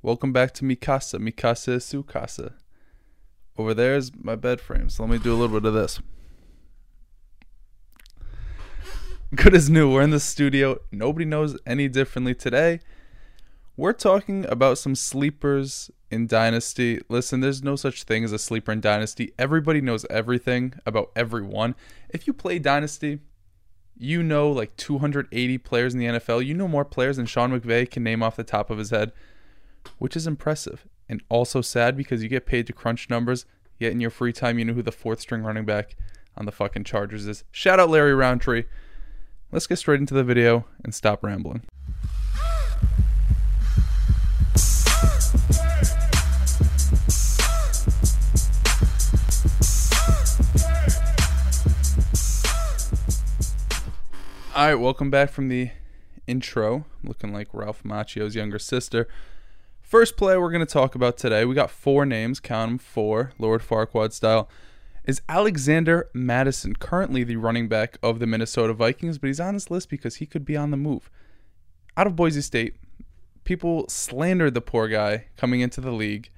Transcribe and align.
Welcome 0.00 0.32
back 0.32 0.54
to 0.54 0.64
Mikasa. 0.64 1.18
Mikasa 1.18 1.74
is 1.74 1.84
Sukasa. 1.84 2.52
Over 3.56 3.74
there 3.74 3.96
is 3.96 4.12
my 4.16 4.36
bed 4.36 4.60
frame, 4.60 4.88
so 4.88 5.02
let 5.02 5.10
me 5.10 5.18
do 5.18 5.34
a 5.34 5.36
little 5.36 5.60
bit 5.60 5.66
of 5.66 5.74
this. 5.74 5.98
Good 9.34 9.56
as 9.56 9.68
new. 9.68 9.92
We're 9.92 10.02
in 10.02 10.10
the 10.10 10.20
studio. 10.20 10.78
Nobody 10.92 11.24
knows 11.24 11.58
any 11.66 11.88
differently 11.88 12.32
today. 12.32 12.78
We're 13.76 13.92
talking 13.92 14.46
about 14.48 14.78
some 14.78 14.94
sleepers 14.94 15.90
in 16.12 16.28
Dynasty. 16.28 17.00
Listen, 17.08 17.40
there's 17.40 17.64
no 17.64 17.74
such 17.74 18.04
thing 18.04 18.22
as 18.22 18.30
a 18.30 18.38
sleeper 18.38 18.70
in 18.70 18.80
Dynasty. 18.80 19.32
Everybody 19.36 19.80
knows 19.80 20.06
everything 20.08 20.74
about 20.86 21.10
everyone. 21.16 21.74
If 22.08 22.28
you 22.28 22.32
play 22.32 22.60
Dynasty, 22.60 23.18
you 23.96 24.22
know 24.22 24.48
like 24.48 24.76
280 24.76 25.58
players 25.58 25.92
in 25.92 25.98
the 25.98 26.06
NFL. 26.06 26.46
You 26.46 26.54
know 26.54 26.68
more 26.68 26.84
players 26.84 27.16
than 27.16 27.26
Sean 27.26 27.50
McVay 27.50 27.90
can 27.90 28.04
name 28.04 28.22
off 28.22 28.36
the 28.36 28.44
top 28.44 28.70
of 28.70 28.78
his 28.78 28.90
head, 28.90 29.10
which 29.98 30.16
is 30.16 30.26
impressive 30.26 30.86
and 31.08 31.22
also 31.28 31.60
sad 31.62 31.96
because 31.96 32.22
you 32.22 32.28
get 32.28 32.46
paid 32.46 32.66
to 32.66 32.72
crunch 32.72 33.08
numbers, 33.08 33.46
yet 33.78 33.92
in 33.92 34.00
your 34.00 34.10
free 34.10 34.32
time, 34.32 34.58
you 34.58 34.64
know 34.64 34.74
who 34.74 34.82
the 34.82 34.92
fourth 34.92 35.20
string 35.20 35.42
running 35.42 35.64
back 35.64 35.96
on 36.36 36.44
the 36.46 36.52
fucking 36.52 36.84
Chargers 36.84 37.26
is. 37.26 37.44
Shout 37.50 37.80
out 37.80 37.90
Larry 37.90 38.14
Rountree. 38.14 38.64
Let's 39.50 39.66
get 39.66 39.76
straight 39.76 40.00
into 40.00 40.14
the 40.14 40.24
video 40.24 40.66
and 40.84 40.94
stop 40.94 41.24
rambling. 41.24 41.62
All 54.54 54.66
right, 54.66 54.74
welcome 54.74 55.08
back 55.08 55.30
from 55.30 55.48
the 55.48 55.70
intro. 56.26 56.84
Looking 57.04 57.32
like 57.32 57.48
Ralph 57.52 57.84
Macchio's 57.84 58.34
younger 58.34 58.58
sister. 58.58 59.08
First 59.88 60.18
player 60.18 60.38
we're 60.38 60.50
going 60.50 60.60
to 60.60 60.70
talk 60.70 60.94
about 60.94 61.16
today, 61.16 61.46
we 61.46 61.54
got 61.54 61.70
four 61.70 62.04
names, 62.04 62.40
count 62.40 62.72
them 62.72 62.78
four, 62.78 63.32
Lord 63.38 63.62
Farquaad 63.62 64.12
style, 64.12 64.46
is 65.04 65.22
Alexander 65.30 66.10
Mattison, 66.12 66.74
currently 66.74 67.24
the 67.24 67.36
running 67.36 67.68
back 67.68 67.96
of 68.02 68.18
the 68.18 68.26
Minnesota 68.26 68.74
Vikings, 68.74 69.16
but 69.16 69.28
he's 69.28 69.40
on 69.40 69.54
this 69.54 69.70
list 69.70 69.88
because 69.88 70.16
he 70.16 70.26
could 70.26 70.44
be 70.44 70.58
on 70.58 70.70
the 70.70 70.76
move. 70.76 71.08
Out 71.96 72.06
of 72.06 72.16
Boise 72.16 72.42
State, 72.42 72.76
people 73.44 73.88
slandered 73.88 74.52
the 74.52 74.60
poor 74.60 74.88
guy 74.88 75.28
coming 75.38 75.60
into 75.60 75.80
the 75.80 75.90
league. 75.90 76.28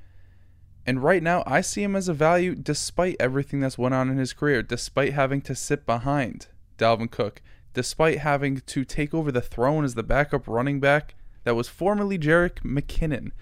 And 0.86 1.02
right 1.02 1.20
now, 1.20 1.42
I 1.44 1.60
see 1.60 1.82
him 1.82 1.96
as 1.96 2.06
a 2.06 2.14
value 2.14 2.54
despite 2.54 3.16
everything 3.18 3.58
that's 3.58 3.76
went 3.76 3.96
on 3.96 4.08
in 4.08 4.16
his 4.16 4.32
career, 4.32 4.62
despite 4.62 5.14
having 5.14 5.40
to 5.40 5.56
sit 5.56 5.84
behind 5.84 6.46
Dalvin 6.78 7.10
Cook, 7.10 7.42
despite 7.74 8.18
having 8.18 8.60
to 8.60 8.84
take 8.84 9.12
over 9.12 9.32
the 9.32 9.42
throne 9.42 9.84
as 9.84 9.96
the 9.96 10.04
backup 10.04 10.46
running 10.46 10.78
back 10.78 11.16
that 11.44 11.54
was 11.54 11.68
formerly 11.68 12.18
Jerick 12.18 12.62
McKinnon 12.62 13.32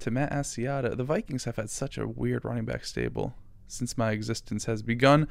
to 0.00 0.10
Matt 0.10 0.32
Asiata. 0.32 0.96
The 0.96 1.04
Vikings 1.04 1.44
have 1.44 1.56
had 1.56 1.70
such 1.70 1.98
a 1.98 2.06
weird 2.06 2.44
running 2.44 2.64
back 2.64 2.84
stable 2.84 3.34
since 3.68 3.98
my 3.98 4.10
existence 4.12 4.66
has 4.66 4.82
begun. 4.82 5.28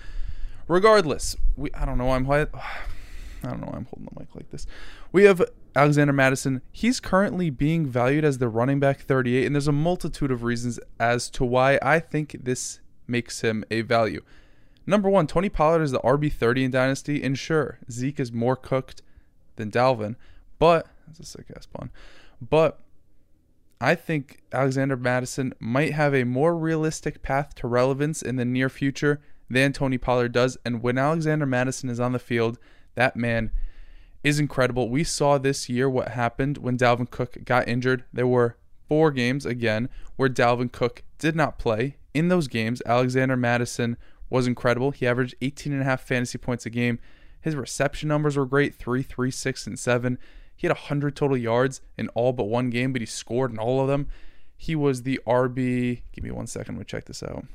Regardless, 0.68 1.36
we 1.56 1.72
I 1.74 1.86
don't 1.86 1.98
know 1.98 2.12
I'm 2.12 2.30
I 2.32 2.46
don't 3.50 3.62
know 3.62 3.68
why 3.68 3.78
I'm 3.78 3.86
holding 3.86 4.10
the 4.12 4.20
mic 4.20 4.36
like 4.36 4.50
this. 4.50 4.66
We 5.12 5.26
have 5.26 5.44
Alexander 5.76 6.14
Mattison. 6.14 6.62
He's 6.72 7.00
currently 7.00 7.50
being 7.50 7.86
valued 7.86 8.26
as 8.26 8.40
the 8.40 8.48
running 8.48 8.80
back 8.80 9.02
38, 9.02 9.46
and 9.46 9.56
there's 9.56 9.68
a 9.68 9.72
multitude 9.72 10.32
of 10.32 10.44
reasons 10.44 10.80
as 11.00 11.30
to 11.32 11.46
why 11.46 11.78
I 11.82 12.00
think 12.00 12.38
this 12.44 12.80
makes 13.08 13.42
him 13.42 13.64
a 13.70 13.82
value. 13.82 14.24
Number 14.88 15.10
one, 15.10 15.28
Tony 15.28 15.50
Pollard 15.50 15.82
is 15.82 15.92
the 15.92 16.00
RB 16.00 16.32
thirty 16.32 16.64
in 16.64 16.72
Dynasty, 16.72 17.24
and 17.24 17.38
sure, 17.38 17.80
Zeke 17.92 18.20
is 18.20 18.32
more 18.32 18.56
cooked 18.56 19.02
than 19.56 19.72
Dalvin, 19.72 20.16
but 20.60 20.88
that's 21.06 21.20
a 21.20 21.26
sick 21.26 21.48
ass 21.56 21.66
pun. 21.66 21.92
But 22.42 22.80
I 23.80 23.96
think 23.96 24.42
Alexander 24.52 24.96
Mattison 24.96 25.54
might 25.60 25.94
have 25.94 26.14
a 26.14 26.24
more 26.24 26.58
realistic 26.58 27.22
path 27.22 27.56
to 27.56 27.68
relevance 27.68 28.22
in 28.22 28.38
the 28.38 28.46
near 28.46 28.70
future 28.70 29.22
than 29.50 29.74
Tony 29.74 29.98
Pollard 29.98 30.32
does. 30.32 30.58
And 30.66 30.82
when 30.82 30.98
Alexander 30.98 31.46
Mattison 31.46 31.90
is 31.90 32.00
on 32.00 32.14
the 32.14 32.20
field, 32.20 32.58
that 32.96 33.16
man 33.16 33.52
is 34.24 34.40
incredible. 34.40 34.90
We 34.90 35.04
saw 35.04 35.38
this 35.38 35.70
year 35.70 35.90
what 35.90 36.10
happened 36.10 36.58
when 36.58 36.78
Dalvin 36.78 37.12
Cook 37.12 37.44
got 37.46 37.68
injured. 37.68 38.06
There 38.12 38.26
were 38.26 38.58
four 38.88 39.12
games 39.12 39.46
again 39.46 39.90
where 40.16 40.30
Dalvin 40.30 40.72
Cook 40.72 41.04
did 41.20 41.36
not 41.36 41.60
play. 41.60 41.98
In 42.14 42.30
those 42.30 42.48
games, 42.48 42.82
Alexander 42.86 43.36
Mattison 43.36 43.98
was 44.30 44.48
incredible. 44.48 44.92
He 44.92 45.06
averaged 45.06 45.36
18 45.42 45.74
and 45.74 45.82
a 45.82 45.86
half 45.86 46.02
fantasy 46.02 46.38
points 46.38 46.66
a 46.66 46.70
game. 46.70 47.00
His 47.42 47.56
reception 47.56 48.10
numbers 48.10 48.38
were 48.38 48.46
great 48.46 48.74
3, 48.74 49.04
3, 49.04 49.30
6, 49.30 49.68
and 49.68 49.78
7. 49.78 50.18
He 50.56 50.68
had 50.68 50.76
100 50.76 51.16
total 51.16 51.38
yards 51.38 51.82
in 51.98 52.08
all 52.10 52.34
but 52.34 52.46
one 52.46 52.70
game, 52.70 52.94
but 52.94 53.02
he 53.02 53.06
scored 53.06 53.52
in 53.52 53.60
all 53.60 53.82
of 53.82 53.88
them. 53.88 54.08
He 54.58 54.76
was 54.76 55.04
the 55.04 55.20
RB. 55.28 56.02
Give 56.14 56.24
me 56.24 56.32
one 56.32 56.48
second. 56.48 56.76
We'll 56.76 56.86
check 56.86 57.06
this 57.06 57.22
out. 57.22 57.46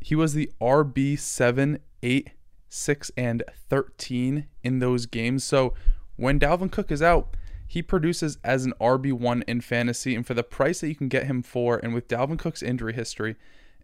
He 0.00 0.14
was 0.14 0.32
the 0.32 0.50
RB 0.60 1.18
7, 1.18 1.80
8, 2.02 2.30
6, 2.68 3.10
and 3.16 3.42
13 3.68 4.46
in 4.62 4.78
those 4.78 5.06
games. 5.06 5.44
So 5.44 5.74
when 6.16 6.40
Dalvin 6.40 6.72
Cook 6.72 6.90
is 6.90 7.02
out, 7.02 7.36
he 7.66 7.82
produces 7.82 8.38
as 8.42 8.64
an 8.64 8.72
RB1 8.80 9.42
in 9.46 9.60
fantasy. 9.60 10.14
And 10.14 10.26
for 10.26 10.34
the 10.34 10.42
price 10.42 10.80
that 10.80 10.88
you 10.88 10.94
can 10.94 11.08
get 11.08 11.26
him 11.26 11.42
for, 11.42 11.76
and 11.76 11.92
with 11.92 12.08
Dalvin 12.08 12.38
Cook's 12.38 12.62
injury 12.62 12.94
history, 12.94 13.36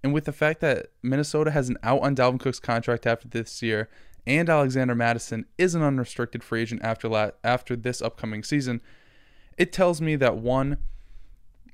and 0.03 0.15
with 0.15 0.25
the 0.25 0.33
fact 0.33 0.61
that 0.61 0.89
Minnesota 1.03 1.51
has 1.51 1.69
an 1.69 1.79
out 1.83 2.03
on 2.03 2.17
Dalvin 2.17 2.41
Cook's 2.41 2.61
contract 2.61 3.07
after 3.07 3.29
this 3.29 3.63
year, 3.63 3.89
and 4.27 4.49
Alexander 4.49 4.95
Mattison 4.95 5.47
is 5.59 5.75
an 5.75 5.83
unrestricted 5.83 6.43
free 6.43 6.63
agent 6.63 6.83
after 6.83 7.09
la- 7.09 7.31
after 7.43 7.77
this 7.77 8.01
upcoming 8.01 8.43
season, 8.43 8.81
it 9.59 9.73
tells 9.73 10.01
me 10.01 10.17
that 10.17 10.37
one, 10.37 10.79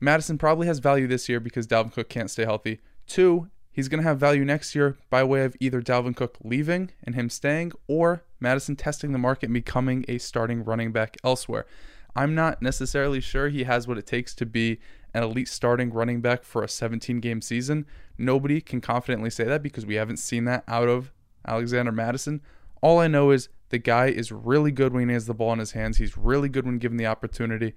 Mattison 0.01 0.39
probably 0.39 0.67
has 0.67 0.79
value 0.79 1.07
this 1.07 1.29
year 1.29 1.41
because 1.41 1.67
Dalvin 1.67 1.93
Cook 1.93 2.09
can't 2.09 2.31
stay 2.31 2.45
healthy. 2.45 2.81
Two, 3.07 3.49
he's 3.71 3.89
going 3.89 4.03
to 4.03 4.09
have 4.09 4.19
value 4.19 4.45
next 4.45 4.75
year 4.75 4.97
by 5.11 5.23
way 5.23 5.45
of 5.45 5.57
either 5.61 5.81
Dalvin 5.81 6.17
Cook 6.17 6.39
leaving 6.43 6.91
and 7.05 7.15
him 7.15 7.29
staying, 7.31 7.73
or 7.87 8.25
Mattison 8.41 8.77
testing 8.77 9.13
the 9.13 9.19
market 9.19 9.47
and 9.47 9.55
becoming 9.55 10.05
a 10.09 10.19
starting 10.19 10.65
running 10.65 10.93
back 10.93 11.17
elsewhere. 11.23 11.67
I'm 12.17 12.35
not 12.35 12.61
necessarily 12.61 13.21
sure 13.21 13.49
he 13.49 13.65
has 13.65 13.87
what 13.87 13.99
it 13.99 14.07
takes 14.07 14.35
to 14.37 14.47
be 14.47 14.81
an 15.15 15.23
elite 15.23 15.49
starting 15.49 15.93
running 15.93 16.21
back 16.21 16.45
for 16.45 16.63
a 16.63 16.69
17 16.69 17.21
game 17.21 17.43
season. 17.43 17.87
Nobody 18.19 18.61
can 18.61 18.81
confidently 18.81 19.31
say 19.31 19.45
that 19.45 19.63
because 19.63 19.87
we 19.87 19.95
haven't 19.95 20.19
seen 20.19 20.45
that 20.47 20.65
out 20.67 20.89
of 20.89 21.13
Alexander 21.47 21.93
Mattison. 21.93 22.41
All 22.83 22.99
I 22.99 23.09
know 23.09 23.31
is 23.31 23.49
the 23.71 23.79
guy 23.79 24.07
is 24.07 24.33
really 24.33 24.73
good 24.73 24.93
when 24.93 25.09
he 25.09 25.15
has 25.15 25.27
the 25.27 25.35
ball 25.35 25.53
in 25.53 25.59
his 25.59 25.73
hands. 25.73 25.99
He's 25.99 26.17
really 26.17 26.49
good 26.49 26.67
when 26.67 26.79
given 26.79 26.97
the 26.97 27.07
opportunity. 27.07 27.75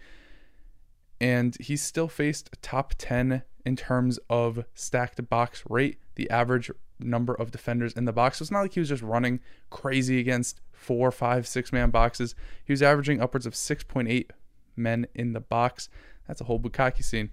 And 1.21 1.55
he's 1.59 1.81
still 1.81 2.07
faced 2.07 2.49
top 2.61 2.95
10 2.97 3.43
in 3.65 3.75
terms 3.75 4.19
of 4.29 4.65
stacked 4.73 5.29
box 5.29 5.63
rate, 5.69 5.99
the 6.15 6.29
average 6.29 6.69
number 6.99 7.33
of 7.33 7.51
defenders 7.51 7.93
in 7.93 8.05
the 8.05 8.13
box. 8.13 8.37
So 8.37 8.43
it's 8.43 8.51
not 8.51 8.61
like 8.61 8.73
he 8.73 8.79
was 8.79 8.89
just 8.89 9.03
running 9.03 9.39
crazy 9.69 10.19
against 10.19 10.61
four, 10.71 11.11
five, 11.11 11.47
six 11.47 11.71
man 11.71 11.89
boxes. 11.89 12.35
He 12.65 12.73
was 12.73 12.81
averaging 12.81 13.21
upwards 13.21 13.45
of 13.45 13.53
6.8 13.53 14.29
men 14.75 15.07
in 15.13 15.33
the 15.33 15.39
box. 15.39 15.89
That's 16.27 16.41
a 16.41 16.45
whole 16.45 16.59
Bukaki 16.59 17.03
scene. 17.03 17.29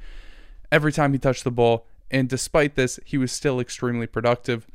Every 0.70 0.92
time 0.92 1.12
he 1.12 1.18
touched 1.18 1.44
the 1.44 1.50
ball. 1.50 1.86
And 2.10 2.28
despite 2.28 2.74
this, 2.74 2.98
he 3.04 3.18
was 3.18 3.30
still 3.30 3.60
extremely 3.60 4.06
productive. 4.06 4.66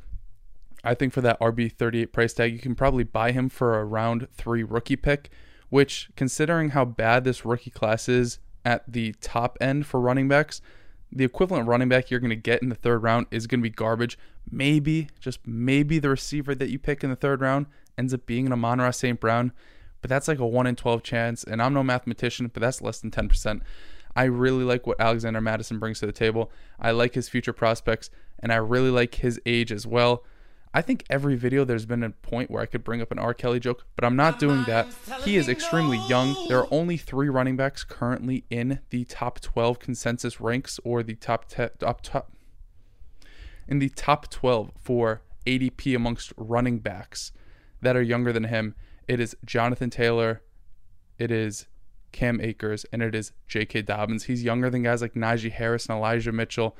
I 0.86 0.94
think 0.94 1.12
for 1.12 1.20
that 1.22 1.40
RB38 1.40 2.12
price 2.12 2.32
tag, 2.32 2.52
you 2.52 2.60
can 2.60 2.76
probably 2.76 3.02
buy 3.02 3.32
him 3.32 3.48
for 3.48 3.78
a 3.78 3.84
round 3.84 4.28
three 4.32 4.62
rookie 4.62 4.94
pick, 4.94 5.30
which, 5.68 6.10
considering 6.14 6.70
how 6.70 6.84
bad 6.84 7.24
this 7.24 7.44
rookie 7.44 7.70
class 7.70 8.08
is 8.08 8.38
at 8.64 8.84
the 8.90 9.12
top 9.20 9.58
end 9.60 9.86
for 9.86 10.00
running 10.00 10.28
backs, 10.28 10.60
the 11.10 11.24
equivalent 11.24 11.66
running 11.66 11.88
back 11.88 12.10
you're 12.10 12.20
going 12.20 12.30
to 12.30 12.36
get 12.36 12.62
in 12.62 12.68
the 12.68 12.76
third 12.76 13.02
round 13.02 13.26
is 13.32 13.48
going 13.48 13.60
to 13.60 13.68
be 13.68 13.70
garbage. 13.70 14.16
Maybe, 14.48 15.08
just 15.18 15.44
maybe 15.44 15.98
the 15.98 16.10
receiver 16.10 16.54
that 16.54 16.70
you 16.70 16.78
pick 16.78 17.02
in 17.02 17.10
the 17.10 17.16
third 17.16 17.40
round 17.40 17.66
ends 17.98 18.14
up 18.14 18.24
being 18.24 18.46
an 18.46 18.52
Amon-Ra 18.52 18.92
St. 18.92 19.18
Brown, 19.18 19.52
but 20.02 20.08
that's 20.08 20.28
like 20.28 20.38
a 20.38 20.46
1 20.46 20.68
in 20.68 20.76
12 20.76 21.02
chance. 21.02 21.42
And 21.42 21.60
I'm 21.60 21.74
no 21.74 21.82
mathematician, 21.82 22.48
but 22.52 22.60
that's 22.60 22.80
less 22.80 23.00
than 23.00 23.10
10%. 23.10 23.60
I 24.14 24.24
really 24.24 24.62
like 24.62 24.86
what 24.86 25.00
Alexander 25.00 25.40
Mattison 25.40 25.80
brings 25.80 25.98
to 25.98 26.06
the 26.06 26.12
table. 26.12 26.50
I 26.78 26.92
like 26.92 27.14
his 27.14 27.28
future 27.28 27.52
prospects, 27.52 28.08
and 28.38 28.52
I 28.52 28.56
really 28.56 28.90
like 28.90 29.16
his 29.16 29.40
age 29.44 29.72
as 29.72 29.84
well. 29.84 30.24
I 30.74 30.82
think 30.82 31.04
every 31.08 31.36
video 31.36 31.64
there's 31.64 31.86
been 31.86 32.02
a 32.02 32.10
point 32.10 32.50
where 32.50 32.62
I 32.62 32.66
could 32.66 32.84
bring 32.84 33.00
up 33.00 33.10
an 33.10 33.18
R. 33.18 33.32
Kelly 33.32 33.60
joke, 33.60 33.84
but 33.94 34.04
I'm 34.04 34.16
not 34.16 34.38
doing 34.38 34.64
that. 34.64 34.86
He 35.24 35.36
is 35.36 35.48
extremely 35.48 35.98
young. 36.06 36.36
There 36.48 36.58
are 36.58 36.68
only 36.70 36.96
three 36.96 37.28
running 37.28 37.56
backs 37.56 37.82
currently 37.82 38.44
in 38.50 38.80
the 38.90 39.04
top 39.04 39.40
12 39.40 39.78
consensus 39.78 40.40
ranks 40.40 40.78
or 40.84 41.02
the 41.02 41.14
top 41.14 41.48
te- 41.48 41.68
top, 41.78 42.02
top 42.02 42.32
in 43.66 43.78
the 43.78 43.88
top 43.88 44.30
12 44.30 44.72
for 44.78 45.22
ADP 45.46 45.96
amongst 45.96 46.32
running 46.36 46.78
backs 46.78 47.32
that 47.80 47.96
are 47.96 48.02
younger 48.02 48.32
than 48.32 48.44
him. 48.44 48.74
It 49.08 49.20
is 49.20 49.36
Jonathan 49.44 49.90
Taylor, 49.90 50.42
it 51.18 51.30
is 51.30 51.66
Cam 52.12 52.40
Akers, 52.40 52.84
and 52.92 53.02
it 53.02 53.14
is 53.14 53.32
J.K. 53.46 53.82
Dobbins. 53.82 54.24
He's 54.24 54.42
younger 54.42 54.70
than 54.70 54.82
guys 54.82 55.02
like 55.02 55.14
Najee 55.14 55.52
Harris 55.52 55.86
and 55.86 55.96
Elijah 55.96 56.32
Mitchell, 56.32 56.76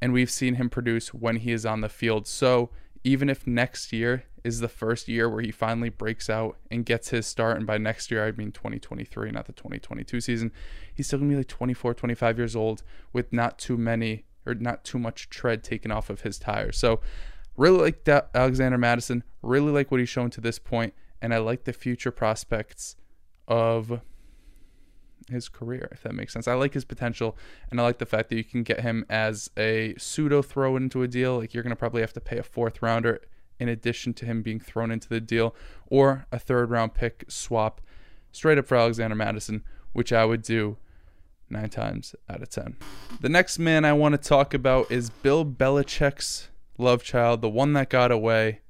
and 0.00 0.12
we've 0.12 0.30
seen 0.30 0.54
him 0.54 0.68
produce 0.68 1.12
when 1.12 1.36
he 1.36 1.52
is 1.52 1.64
on 1.64 1.80
the 1.80 1.88
field. 1.88 2.26
So 2.26 2.70
even 3.04 3.28
if 3.28 3.46
next 3.46 3.92
year 3.92 4.24
is 4.42 4.60
the 4.60 4.68
first 4.68 5.08
year 5.08 5.28
where 5.28 5.42
he 5.42 5.50
finally 5.50 5.90
breaks 5.90 6.28
out 6.28 6.56
and 6.70 6.84
gets 6.84 7.10
his 7.10 7.26
start, 7.26 7.56
and 7.56 7.66
by 7.66 7.78
next 7.78 8.10
year, 8.10 8.26
I 8.26 8.32
mean 8.32 8.50
2023, 8.50 9.30
not 9.30 9.46
the 9.46 9.52
2022 9.52 10.20
season, 10.20 10.52
he's 10.92 11.06
still 11.06 11.18
gonna 11.18 11.30
be 11.30 11.36
like 11.36 11.48
24, 11.48 11.94
25 11.94 12.38
years 12.38 12.56
old 12.56 12.82
with 13.12 13.32
not 13.32 13.58
too 13.58 13.76
many 13.76 14.24
or 14.46 14.54
not 14.54 14.84
too 14.84 14.98
much 14.98 15.28
tread 15.28 15.62
taken 15.62 15.90
off 15.90 16.10
of 16.10 16.22
his 16.22 16.38
tires. 16.38 16.76
So, 16.76 17.00
really 17.56 17.78
like 17.78 18.08
Alexander 18.34 18.78
Mattison, 18.78 19.22
really 19.42 19.70
like 19.70 19.90
what 19.90 20.00
he's 20.00 20.08
shown 20.08 20.30
to 20.30 20.40
this 20.40 20.58
point, 20.58 20.92
and 21.22 21.32
I 21.32 21.38
like 21.38 21.64
the 21.64 21.72
future 21.72 22.10
prospects 22.10 22.96
of 23.46 24.00
his 25.28 25.48
career, 25.48 25.88
if 25.92 26.02
that 26.02 26.14
makes 26.14 26.32
sense. 26.32 26.48
I 26.48 26.54
like 26.54 26.74
his 26.74 26.84
potential, 26.84 27.36
and 27.70 27.80
I 27.80 27.84
like 27.84 27.98
the 27.98 28.06
fact 28.06 28.28
that 28.30 28.36
you 28.36 28.44
can 28.44 28.62
get 28.62 28.80
him 28.80 29.04
as 29.08 29.50
a 29.56 29.94
pseudo 29.98 30.42
throw 30.42 30.76
into 30.76 31.02
a 31.02 31.08
deal. 31.08 31.38
Like 31.38 31.54
you're 31.54 31.62
going 31.62 31.70
to 31.70 31.76
probably 31.76 32.00
have 32.00 32.12
to 32.14 32.20
pay 32.20 32.38
a 32.38 32.42
fourth 32.42 32.82
rounder 32.82 33.20
in 33.58 33.68
addition 33.68 34.12
to 34.14 34.24
him 34.26 34.42
being 34.42 34.60
thrown 34.60 34.90
into 34.90 35.08
the 35.08 35.20
deal, 35.20 35.54
or 35.86 36.26
a 36.32 36.38
third 36.38 36.70
round 36.70 36.94
pick 36.94 37.24
swap 37.28 37.80
straight 38.32 38.58
up 38.58 38.66
for 38.66 38.76
Alexander 38.76 39.14
Mattison, 39.14 39.62
which 39.92 40.12
I 40.12 40.24
would 40.24 40.42
do 40.42 40.76
nine 41.48 41.68
times 41.68 42.14
out 42.28 42.42
of 42.42 42.48
ten. 42.48 42.76
The 43.20 43.28
next 43.28 43.58
man 43.58 43.84
I 43.84 43.92
want 43.92 44.12
to 44.12 44.28
talk 44.28 44.54
about 44.54 44.90
is 44.90 45.10
Bill 45.10 45.44
Belichick's 45.44 46.48
love 46.78 47.04
child, 47.04 47.42
the 47.42 47.48
one 47.48 47.72
that 47.74 47.90
got 47.90 48.10
away, 48.10 48.60